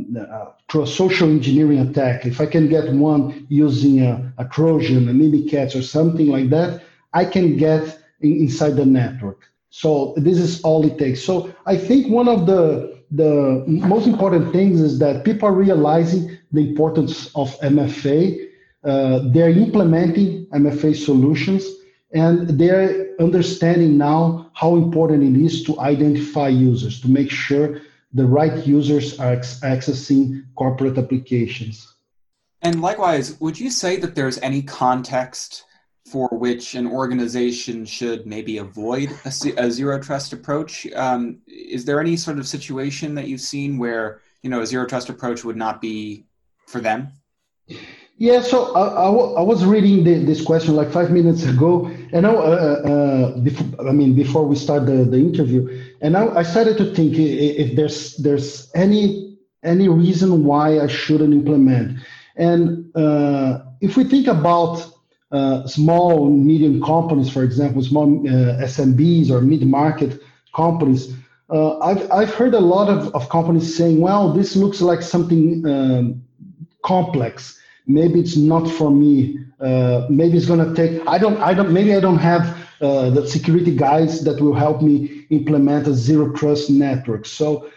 through 0.69 0.83
a 0.83 0.87
social 0.87 1.29
engineering 1.29 1.79
attack, 1.79 2.25
if 2.25 2.39
I 2.41 2.45
can 2.45 2.67
get 2.67 2.91
one 2.93 3.47
using 3.49 4.01
a, 4.01 4.31
a 4.37 4.45
Trojan, 4.45 5.09
a 5.09 5.13
Mimikatz, 5.13 5.75
or 5.75 5.81
something 5.81 6.27
like 6.27 6.49
that, 6.49 6.83
I 7.13 7.25
can 7.25 7.57
get 7.57 7.99
in, 8.21 8.33
inside 8.33 8.75
the 8.75 8.85
network. 8.85 9.45
So 9.69 10.13
this 10.17 10.37
is 10.37 10.61
all 10.61 10.85
it 10.85 10.97
takes. 10.97 11.23
So 11.23 11.53
I 11.65 11.77
think 11.77 12.07
one 12.09 12.27
of 12.27 12.45
the 12.45 12.99
the 13.11 13.63
most 13.67 14.05
important 14.05 14.51
things 14.51 14.81
is 14.81 14.99
that 14.99 15.25
people 15.25 15.49
are 15.49 15.53
realizing 15.53 16.37
the 16.51 16.61
importance 16.69 17.33
of 17.35 17.59
MFA. 17.61 18.47
Uh, 18.83 19.21
they're 19.25 19.49
implementing 19.49 20.45
MFA 20.47 20.95
solutions 20.95 21.65
and 22.13 22.47
they're 22.59 23.15
understanding 23.19 23.97
now 23.97 24.49
how 24.53 24.75
important 24.75 25.23
it 25.23 25.39
is 25.39 25.63
to 25.63 25.79
identify 25.79 26.47
users 26.47 26.99
to 27.01 27.09
make 27.09 27.29
sure 27.29 27.81
the 28.13 28.25
right 28.25 28.65
users 28.65 29.19
are 29.19 29.35
accessing 29.37 30.43
corporate 30.55 30.97
applications. 30.97 31.95
And 32.61 32.81
likewise, 32.81 33.39
would 33.39 33.59
you 33.59 33.69
say 33.69 33.97
that 33.97 34.15
there's 34.15 34.39
any 34.39 34.61
context 34.61 35.65
for 36.09 36.27
which 36.29 36.73
an 36.73 36.87
organization 36.87 37.85
should 37.85 38.25
maybe 38.25 38.57
avoid 38.57 39.11
a, 39.25 39.71
zero 39.71 39.99
trust 39.99 40.33
approach? 40.33 40.87
Um, 40.93 41.39
is 41.47 41.85
there 41.85 41.99
any 41.99 42.17
sort 42.17 42.39
of 42.39 42.47
situation 42.47 43.13
that 43.15 43.27
you've 43.27 43.41
seen 43.41 43.77
where 43.77 44.21
you 44.41 44.49
know 44.49 44.61
a 44.61 44.65
zero 44.65 44.85
trust 44.87 45.09
approach 45.09 45.43
would 45.43 45.55
not 45.57 45.79
be 45.79 46.25
for 46.67 46.81
them? 46.81 47.09
Yeah, 48.19 48.41
so 48.41 48.75
I, 48.75 49.39
I, 49.39 49.41
was 49.41 49.63
reading 49.63 50.03
the, 50.03 50.15
this 50.15 50.43
question 50.43 50.75
like 50.75 50.91
five 50.91 51.09
minutes 51.09 51.45
ago, 51.45 51.89
and 52.11 52.27
I, 52.27 52.31
uh, 52.31 52.33
uh, 52.33 53.37
before, 53.37 53.87
I 53.87 53.93
mean 53.93 54.13
before 54.13 54.45
we 54.45 54.57
start 54.57 54.87
the, 54.87 55.05
the 55.05 55.15
interview, 55.15 55.61
and 56.01 56.17
I, 56.17 56.27
I 56.35 56.43
started 56.43 56.77
to 56.79 56.93
think 56.93 57.13
if 57.17 57.77
there's 57.77 58.17
there's 58.17 58.69
any 58.75 59.37
any 59.63 59.87
reason 59.87 60.43
why 60.43 60.81
I 60.81 60.87
shouldn't 60.87 61.33
implement, 61.33 61.99
and 62.35 62.93
uh, 62.93 63.59
if 63.79 63.95
we 63.95 64.03
think 64.03 64.27
about 64.27 64.85
uh, 65.31 65.65
small 65.65 66.29
medium 66.29 66.83
companies, 66.83 67.29
for 67.31 67.43
example, 67.43 67.81
small 67.83 68.03
uh, 68.27 68.59
SMBs 68.67 69.29
or 69.29 69.39
mid 69.39 69.65
market 69.65 70.21
companies, 70.53 71.15
uh, 71.51 71.79
I've 71.79 72.11
I've 72.11 72.33
heard 72.33 72.53
a 72.53 72.59
lot 72.59 72.89
of, 72.89 73.15
of 73.15 73.29
companies 73.29 73.77
saying, 73.77 74.01
well, 74.01 74.33
this 74.33 74.57
looks 74.57 74.81
like 74.81 75.01
something 75.01 75.65
um, 75.65 76.21
complex 76.83 77.58
maybe 77.89 78.19
it's 78.21 78.37
not 78.37 78.69
for 78.69 78.89
me. 78.91 79.39
Uh, 79.59 80.05
maybe 80.09 80.37
it's 80.37 80.45
gonna 80.45 80.73
take. 80.73 81.05
I 81.07 81.17
don't. 81.17 81.37
I 81.41 81.53
don't. 81.53 81.73
Maybe 81.73 81.93
I 81.93 81.99
don't 81.99 82.19
have 82.19 82.43
uh, 82.79 83.09
the 83.09 83.27
security 83.27 83.75
guys 83.75 84.23
that 84.23 84.39
will 84.39 84.53
help 84.53 84.81
me 84.81 85.25
implement 85.31 85.87
a 85.87 85.93
zero 85.93 86.31
trust 86.31 86.69
network. 86.69 87.25
So, 87.25 87.69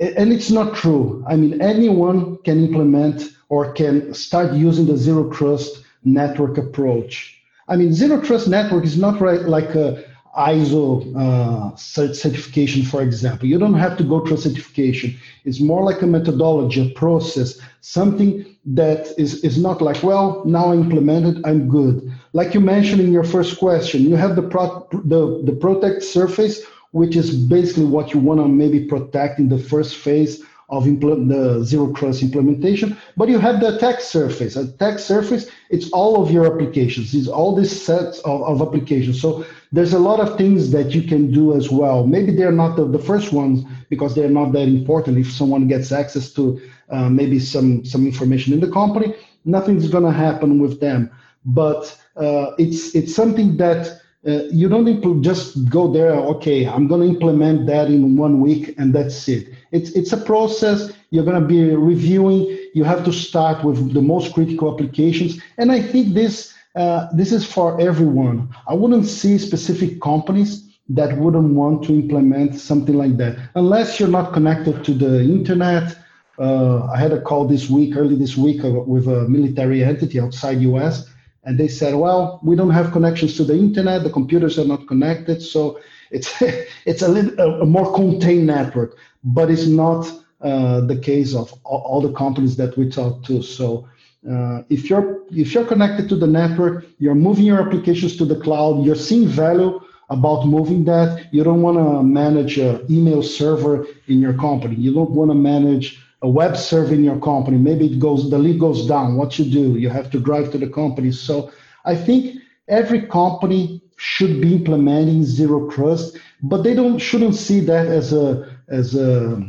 and 0.00 0.32
it's 0.32 0.50
not 0.50 0.74
true. 0.74 1.24
I 1.28 1.36
mean, 1.36 1.60
anyone 1.60 2.38
can 2.38 2.64
implement 2.64 3.22
or 3.48 3.72
can 3.72 4.12
start 4.14 4.54
using 4.54 4.86
the 4.86 4.96
zero 4.96 5.30
trust 5.30 5.84
network 6.04 6.58
approach. 6.58 7.36
I 7.68 7.76
mean, 7.76 7.92
zero 7.92 8.20
trust 8.20 8.48
network 8.48 8.84
is 8.84 8.96
not 8.98 9.20
right 9.20 9.42
like 9.42 9.76
a 9.76 10.02
ISO 10.36 11.12
uh, 11.16 11.74
certification, 11.76 12.82
for 12.84 13.02
example. 13.02 13.48
You 13.48 13.58
don't 13.58 13.74
have 13.74 13.96
to 13.98 14.04
go 14.04 14.24
through 14.24 14.36
a 14.36 14.40
certification. 14.40 15.16
It's 15.44 15.60
more 15.60 15.82
like 15.82 16.02
a 16.02 16.06
methodology, 16.06 16.90
a 16.90 16.94
process, 16.94 17.58
something 17.80 18.44
that 18.66 19.08
is, 19.18 19.42
is 19.42 19.58
not 19.58 19.82
like, 19.82 20.02
well, 20.02 20.44
now 20.44 20.70
I 20.70 20.74
implemented, 20.74 21.44
I'm 21.44 21.68
good. 21.68 22.12
Like 22.32 22.54
you 22.54 22.60
mentioned 22.60 23.00
in 23.00 23.12
your 23.12 23.24
first 23.24 23.58
question, 23.58 24.02
you 24.02 24.14
have 24.16 24.36
the, 24.36 24.42
pro- 24.42 24.86
the, 24.92 25.42
the 25.44 25.52
protect 25.52 26.04
surface, 26.04 26.62
which 26.92 27.16
is 27.16 27.34
basically 27.34 27.86
what 27.86 28.14
you 28.14 28.20
want 28.20 28.40
to 28.40 28.46
maybe 28.46 28.84
protect 28.84 29.38
in 29.38 29.48
the 29.48 29.58
first 29.58 29.96
phase 29.96 30.42
of 30.70 30.84
the 30.84 31.62
zero 31.64 31.92
trust 31.92 32.22
implementation. 32.22 32.96
But 33.16 33.28
you 33.28 33.38
have 33.38 33.60
the 33.60 33.76
attack 33.76 34.00
surface. 34.00 34.56
Attack 34.56 34.98
surface, 34.98 35.50
it's 35.68 35.90
all 35.90 36.22
of 36.22 36.30
your 36.30 36.46
applications. 36.46 37.14
It's 37.14 37.28
all 37.28 37.54
these 37.54 37.82
sets 37.82 38.20
of, 38.20 38.42
of 38.42 38.62
applications. 38.62 39.20
So 39.20 39.44
there's 39.72 39.92
a 39.92 39.98
lot 39.98 40.20
of 40.20 40.36
things 40.38 40.70
that 40.70 40.92
you 40.94 41.02
can 41.02 41.32
do 41.32 41.56
as 41.56 41.70
well. 41.70 42.06
Maybe 42.06 42.34
they're 42.34 42.52
not 42.52 42.76
the, 42.76 42.86
the 42.86 42.98
first 42.98 43.32
ones 43.32 43.64
because 43.88 44.14
they're 44.14 44.30
not 44.30 44.52
that 44.52 44.68
important. 44.68 45.18
If 45.18 45.30
someone 45.30 45.68
gets 45.68 45.92
access 45.92 46.32
to 46.34 46.60
uh, 46.90 47.08
maybe 47.08 47.38
some 47.38 47.84
some 47.84 48.06
information 48.06 48.52
in 48.52 48.60
the 48.60 48.70
company, 48.70 49.14
nothing's 49.44 49.88
going 49.88 50.04
to 50.04 50.12
happen 50.12 50.58
with 50.60 50.80
them. 50.80 51.10
But 51.44 51.96
uh, 52.16 52.52
it's 52.58 52.94
it's 52.94 53.14
something 53.14 53.56
that 53.58 54.00
uh, 54.26 54.44
you 54.52 54.68
don't 54.68 55.22
just 55.22 55.68
go 55.70 55.90
there. 55.90 56.12
Okay, 56.12 56.66
I'm 56.66 56.86
going 56.86 57.00
to 57.00 57.08
implement 57.08 57.66
that 57.66 57.86
in 57.88 58.16
one 58.16 58.40
week 58.40 58.74
and 58.76 58.94
that's 58.94 59.28
it. 59.28 59.48
It's 59.72 59.90
it's 59.92 60.12
a 60.12 60.16
process. 60.16 60.92
You're 61.10 61.24
going 61.24 61.40
to 61.40 61.46
be 61.46 61.74
reviewing. 61.74 62.58
You 62.74 62.84
have 62.84 63.04
to 63.04 63.12
start 63.12 63.64
with 63.64 63.92
the 63.92 64.02
most 64.02 64.34
critical 64.34 64.72
applications, 64.72 65.40
and 65.58 65.72
I 65.72 65.80
think 65.82 66.14
this 66.14 66.54
uh, 66.76 67.08
this 67.14 67.32
is 67.32 67.44
for 67.44 67.80
everyone. 67.80 68.48
I 68.68 68.74
wouldn't 68.74 69.06
see 69.06 69.38
specific 69.38 70.00
companies 70.00 70.66
that 70.88 71.16
wouldn't 71.18 71.54
want 71.54 71.84
to 71.84 71.92
implement 71.92 72.56
something 72.56 72.96
like 72.96 73.16
that 73.16 73.38
unless 73.54 74.00
you're 74.00 74.08
not 74.08 74.32
connected 74.32 74.84
to 74.84 74.92
the 74.92 75.20
internet 75.20 75.96
uh, 76.40 76.86
I 76.86 76.96
had 76.96 77.12
a 77.12 77.20
call 77.20 77.46
this 77.46 77.68
week, 77.68 77.96
early 77.96 78.16
this 78.16 78.36
week, 78.36 78.64
uh, 78.64 78.70
with 78.70 79.06
a 79.08 79.28
military 79.28 79.84
entity 79.84 80.18
outside 80.18 80.62
US, 80.62 81.06
and 81.44 81.58
they 81.58 81.68
said, 81.68 81.94
"Well, 81.94 82.40
we 82.42 82.56
don't 82.56 82.70
have 82.70 82.92
connections 82.92 83.36
to 83.36 83.44
the 83.44 83.54
internet. 83.54 84.04
The 84.04 84.10
computers 84.10 84.58
are 84.58 84.64
not 84.64 84.88
connected, 84.88 85.42
so 85.42 85.78
it's 86.10 86.30
it's 86.86 87.02
a 87.02 87.08
little 87.08 87.62
a 87.62 87.66
more 87.66 87.92
contained 87.94 88.46
network, 88.46 88.96
but 89.24 89.50
it's 89.50 89.66
not 89.66 90.10
uh, 90.40 90.80
the 90.80 90.96
case 90.96 91.34
of 91.34 91.52
all, 91.64 91.80
all, 91.80 92.00
the 92.00 92.12
companies 92.12 92.56
that 92.56 92.76
we 92.76 92.88
talk 92.88 93.22
to. 93.24 93.42
So." 93.42 93.88
Uh, 94.30 94.62
if 94.68 94.90
you're 94.90 95.22
if 95.30 95.54
you're 95.54 95.64
connected 95.64 96.06
to 96.06 96.14
the 96.14 96.26
network, 96.26 96.84
you're 96.98 97.14
moving 97.14 97.46
your 97.46 97.58
applications 97.58 98.18
to 98.18 98.26
the 98.26 98.38
cloud. 98.38 98.84
You're 98.84 98.94
seeing 98.94 99.26
value 99.26 99.80
about 100.10 100.44
moving 100.46 100.84
that. 100.84 101.32
You 101.32 101.42
don't 101.42 101.62
want 101.62 101.78
to 101.78 102.02
manage 102.02 102.58
an 102.58 102.84
email 102.90 103.22
server 103.22 103.86
in 104.08 104.20
your 104.20 104.34
company. 104.34 104.76
You 104.76 104.92
don't 104.92 105.12
want 105.12 105.30
to 105.30 105.34
manage 105.34 106.04
a 106.22 106.28
web 106.28 106.56
server 106.56 106.94
in 106.94 107.02
your 107.02 107.18
company 107.18 107.56
maybe 107.56 107.86
it 107.86 107.98
goes 107.98 108.28
the 108.30 108.38
lead 108.38 108.60
goes 108.60 108.86
down 108.86 109.16
what 109.16 109.38
you 109.38 109.44
do 109.44 109.78
you 109.78 109.88
have 109.88 110.10
to 110.10 110.20
drive 110.20 110.50
to 110.50 110.58
the 110.58 110.68
company 110.68 111.10
so 111.10 111.50
i 111.84 111.94
think 111.94 112.36
every 112.68 113.06
company 113.06 113.82
should 114.00 114.40
be 114.40 114.54
implementing 114.54 115.24
zero 115.24 115.70
trust 115.70 116.18
but 116.42 116.62
they 116.64 116.74
don't 116.74 116.98
shouldn't 116.98 117.36
see 117.36 117.60
that 117.60 117.86
as 117.86 118.12
a 118.12 118.26
as 118.68 118.94
a, 118.96 119.42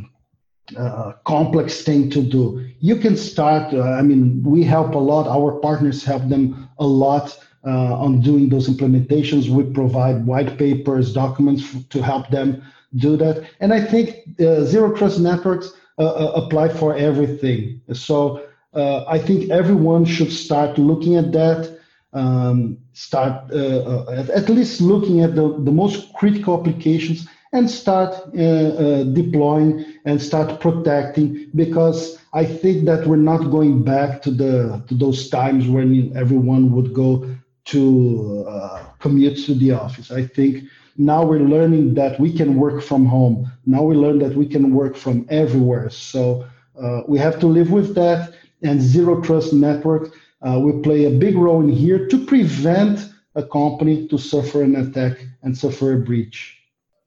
a 0.76 1.14
complex 1.24 1.82
thing 1.82 2.10
to 2.10 2.22
do 2.22 2.64
you 2.80 2.96
can 2.96 3.16
start 3.16 3.72
uh, 3.74 3.82
i 4.00 4.02
mean 4.02 4.42
we 4.44 4.62
help 4.64 4.94
a 4.94 4.98
lot 4.98 5.26
our 5.28 5.52
partners 5.60 6.04
help 6.04 6.28
them 6.28 6.68
a 6.78 6.86
lot 6.86 7.38
uh, 7.66 7.94
on 8.04 8.20
doing 8.20 8.48
those 8.48 8.68
implementations 8.68 9.48
we 9.48 9.64
provide 9.72 10.26
white 10.26 10.58
papers 10.58 11.12
documents 11.12 11.62
f- 11.74 11.88
to 11.90 12.02
help 12.02 12.28
them 12.30 12.62
do 12.96 13.16
that 13.16 13.44
and 13.60 13.72
i 13.72 13.80
think 13.80 14.16
uh, 14.40 14.62
zero 14.64 14.92
trust 14.94 15.20
networks 15.20 15.72
uh, 15.98 16.04
uh, 16.06 16.32
apply 16.36 16.68
for 16.68 16.96
everything. 16.96 17.80
So 17.92 18.42
uh, 18.74 19.04
I 19.06 19.18
think 19.18 19.50
everyone 19.50 20.06
should 20.06 20.32
start 20.32 20.78
looking 20.78 21.16
at 21.16 21.32
that. 21.32 21.78
Um, 22.14 22.76
start 22.92 23.50
at, 23.52 24.28
at, 24.28 24.48
least 24.50 24.82
looking 24.82 25.22
at 25.22 25.34
the, 25.34 25.48
the 25.60 25.70
most 25.70 26.12
critical 26.12 26.60
applications 26.60 27.26
and 27.54 27.70
start 27.70 28.12
deploying 28.34 29.84
and 30.04 30.20
start 30.20 30.60
protecting 30.60 31.48
because 31.54 32.18
I 32.34 32.44
think 32.44 32.84
that 32.86 33.06
we're 33.06 33.16
not 33.16 33.50
going 33.50 33.82
back 33.82 34.22
to 34.22 34.30
the 34.30 34.82
to 34.88 34.94
those 34.94 35.28
times 35.28 35.68
when 35.68 36.14
everyone 36.16 36.72
would 36.72 36.92
go 36.94 37.26
to 37.66 38.44
uh, 38.48 38.84
commute 38.98 39.44
to 39.46 39.54
the 39.54 39.72
office. 39.72 40.10
I 40.10 40.26
think 40.26 40.64
now 40.96 41.24
we're 41.24 41.40
learning 41.40 41.94
that 41.94 42.18
we 42.18 42.32
can 42.32 42.56
work 42.56 42.82
from 42.82 43.06
home. 43.06 43.50
Now 43.66 43.82
we 43.82 43.94
learn 43.94 44.18
that 44.20 44.34
we 44.34 44.46
can 44.46 44.74
work 44.74 44.96
from 44.96 45.26
everywhere. 45.30 45.90
So 45.90 46.46
uh, 46.80 47.02
we 47.06 47.18
have 47.18 47.38
to 47.40 47.46
live 47.46 47.70
with 47.70 47.94
that. 47.94 48.34
And 48.62 48.80
zero 48.80 49.20
trust 49.20 49.52
network 49.52 50.14
uh, 50.46 50.58
will 50.58 50.80
play 50.80 51.04
a 51.04 51.10
big 51.10 51.36
role 51.36 51.60
in 51.60 51.68
here 51.68 52.06
to 52.08 52.26
prevent 52.26 53.08
a 53.34 53.42
company 53.42 54.08
to 54.08 54.18
suffer 54.18 54.62
an 54.62 54.76
attack 54.76 55.24
and 55.42 55.56
suffer 55.56 55.94
a 55.94 55.98
breach. 55.98 56.58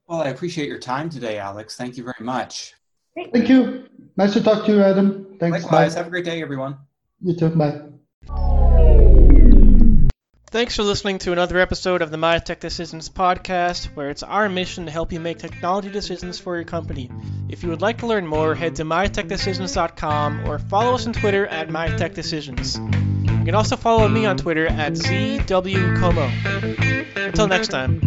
Well, 0.08 0.22
I 0.22 0.30
appreciate 0.30 0.68
your 0.68 0.80
time 0.80 1.10
today, 1.10 1.38
Alex. 1.40 1.76
Thank 1.76 1.98
you 1.98 2.04
very 2.04 2.26
much. 2.26 2.74
Thank 3.16 3.50
you. 3.50 3.86
Nice 4.18 4.34
to 4.34 4.44
talk 4.44 4.66
to 4.66 4.74
you, 4.74 4.82
Adam. 4.82 5.38
Thanks. 5.40 5.64
Likewise. 5.64 5.94
Bye. 5.94 6.00
Have 6.00 6.08
a 6.08 6.10
great 6.10 6.26
day, 6.26 6.42
everyone. 6.42 6.78
You 7.22 7.36
too. 7.36 7.50
Bye. 7.50 7.82
Thanks 10.52 10.76
for 10.76 10.84
listening 10.84 11.18
to 11.20 11.34
another 11.34 11.60
episode 11.60 12.02
of 12.02 12.12
the 12.12 12.18
My 12.18 12.40
Tech 12.40 12.62
Decisions 12.62 13.10
podcast, 13.10 13.94
where 13.96 14.10
it's 14.10 14.24
our 14.24 14.48
mission 14.48 14.86
to 14.86 14.92
help 14.92 15.12
you 15.12 15.20
make 15.20 15.38
technology 15.38 15.90
decisions 15.90 16.40
for 16.40 16.56
your 16.56 16.64
company. 16.64 17.10
If 17.50 17.62
you 17.64 17.70
would 17.70 17.82
like 17.82 17.98
to 17.98 18.08
learn 18.08 18.26
more, 18.26 18.56
head 18.56 18.76
to 18.78 18.86
mytechdecisions.com 18.86 20.48
or 20.48 20.60
follow 20.60 20.96
us 20.96 21.08
on 21.08 21.14
Twitter 21.14 21.46
at 21.48 21.68
mytechdecisions. 21.68 23.05
You 23.46 23.52
can 23.52 23.56
also 23.58 23.76
follow 23.76 24.08
me 24.08 24.26
on 24.26 24.38
Twitter 24.38 24.66
at 24.66 24.94
ZWComeau. 24.94 26.32
Until 27.28 27.48
next 27.48 27.68
time. 27.68 28.02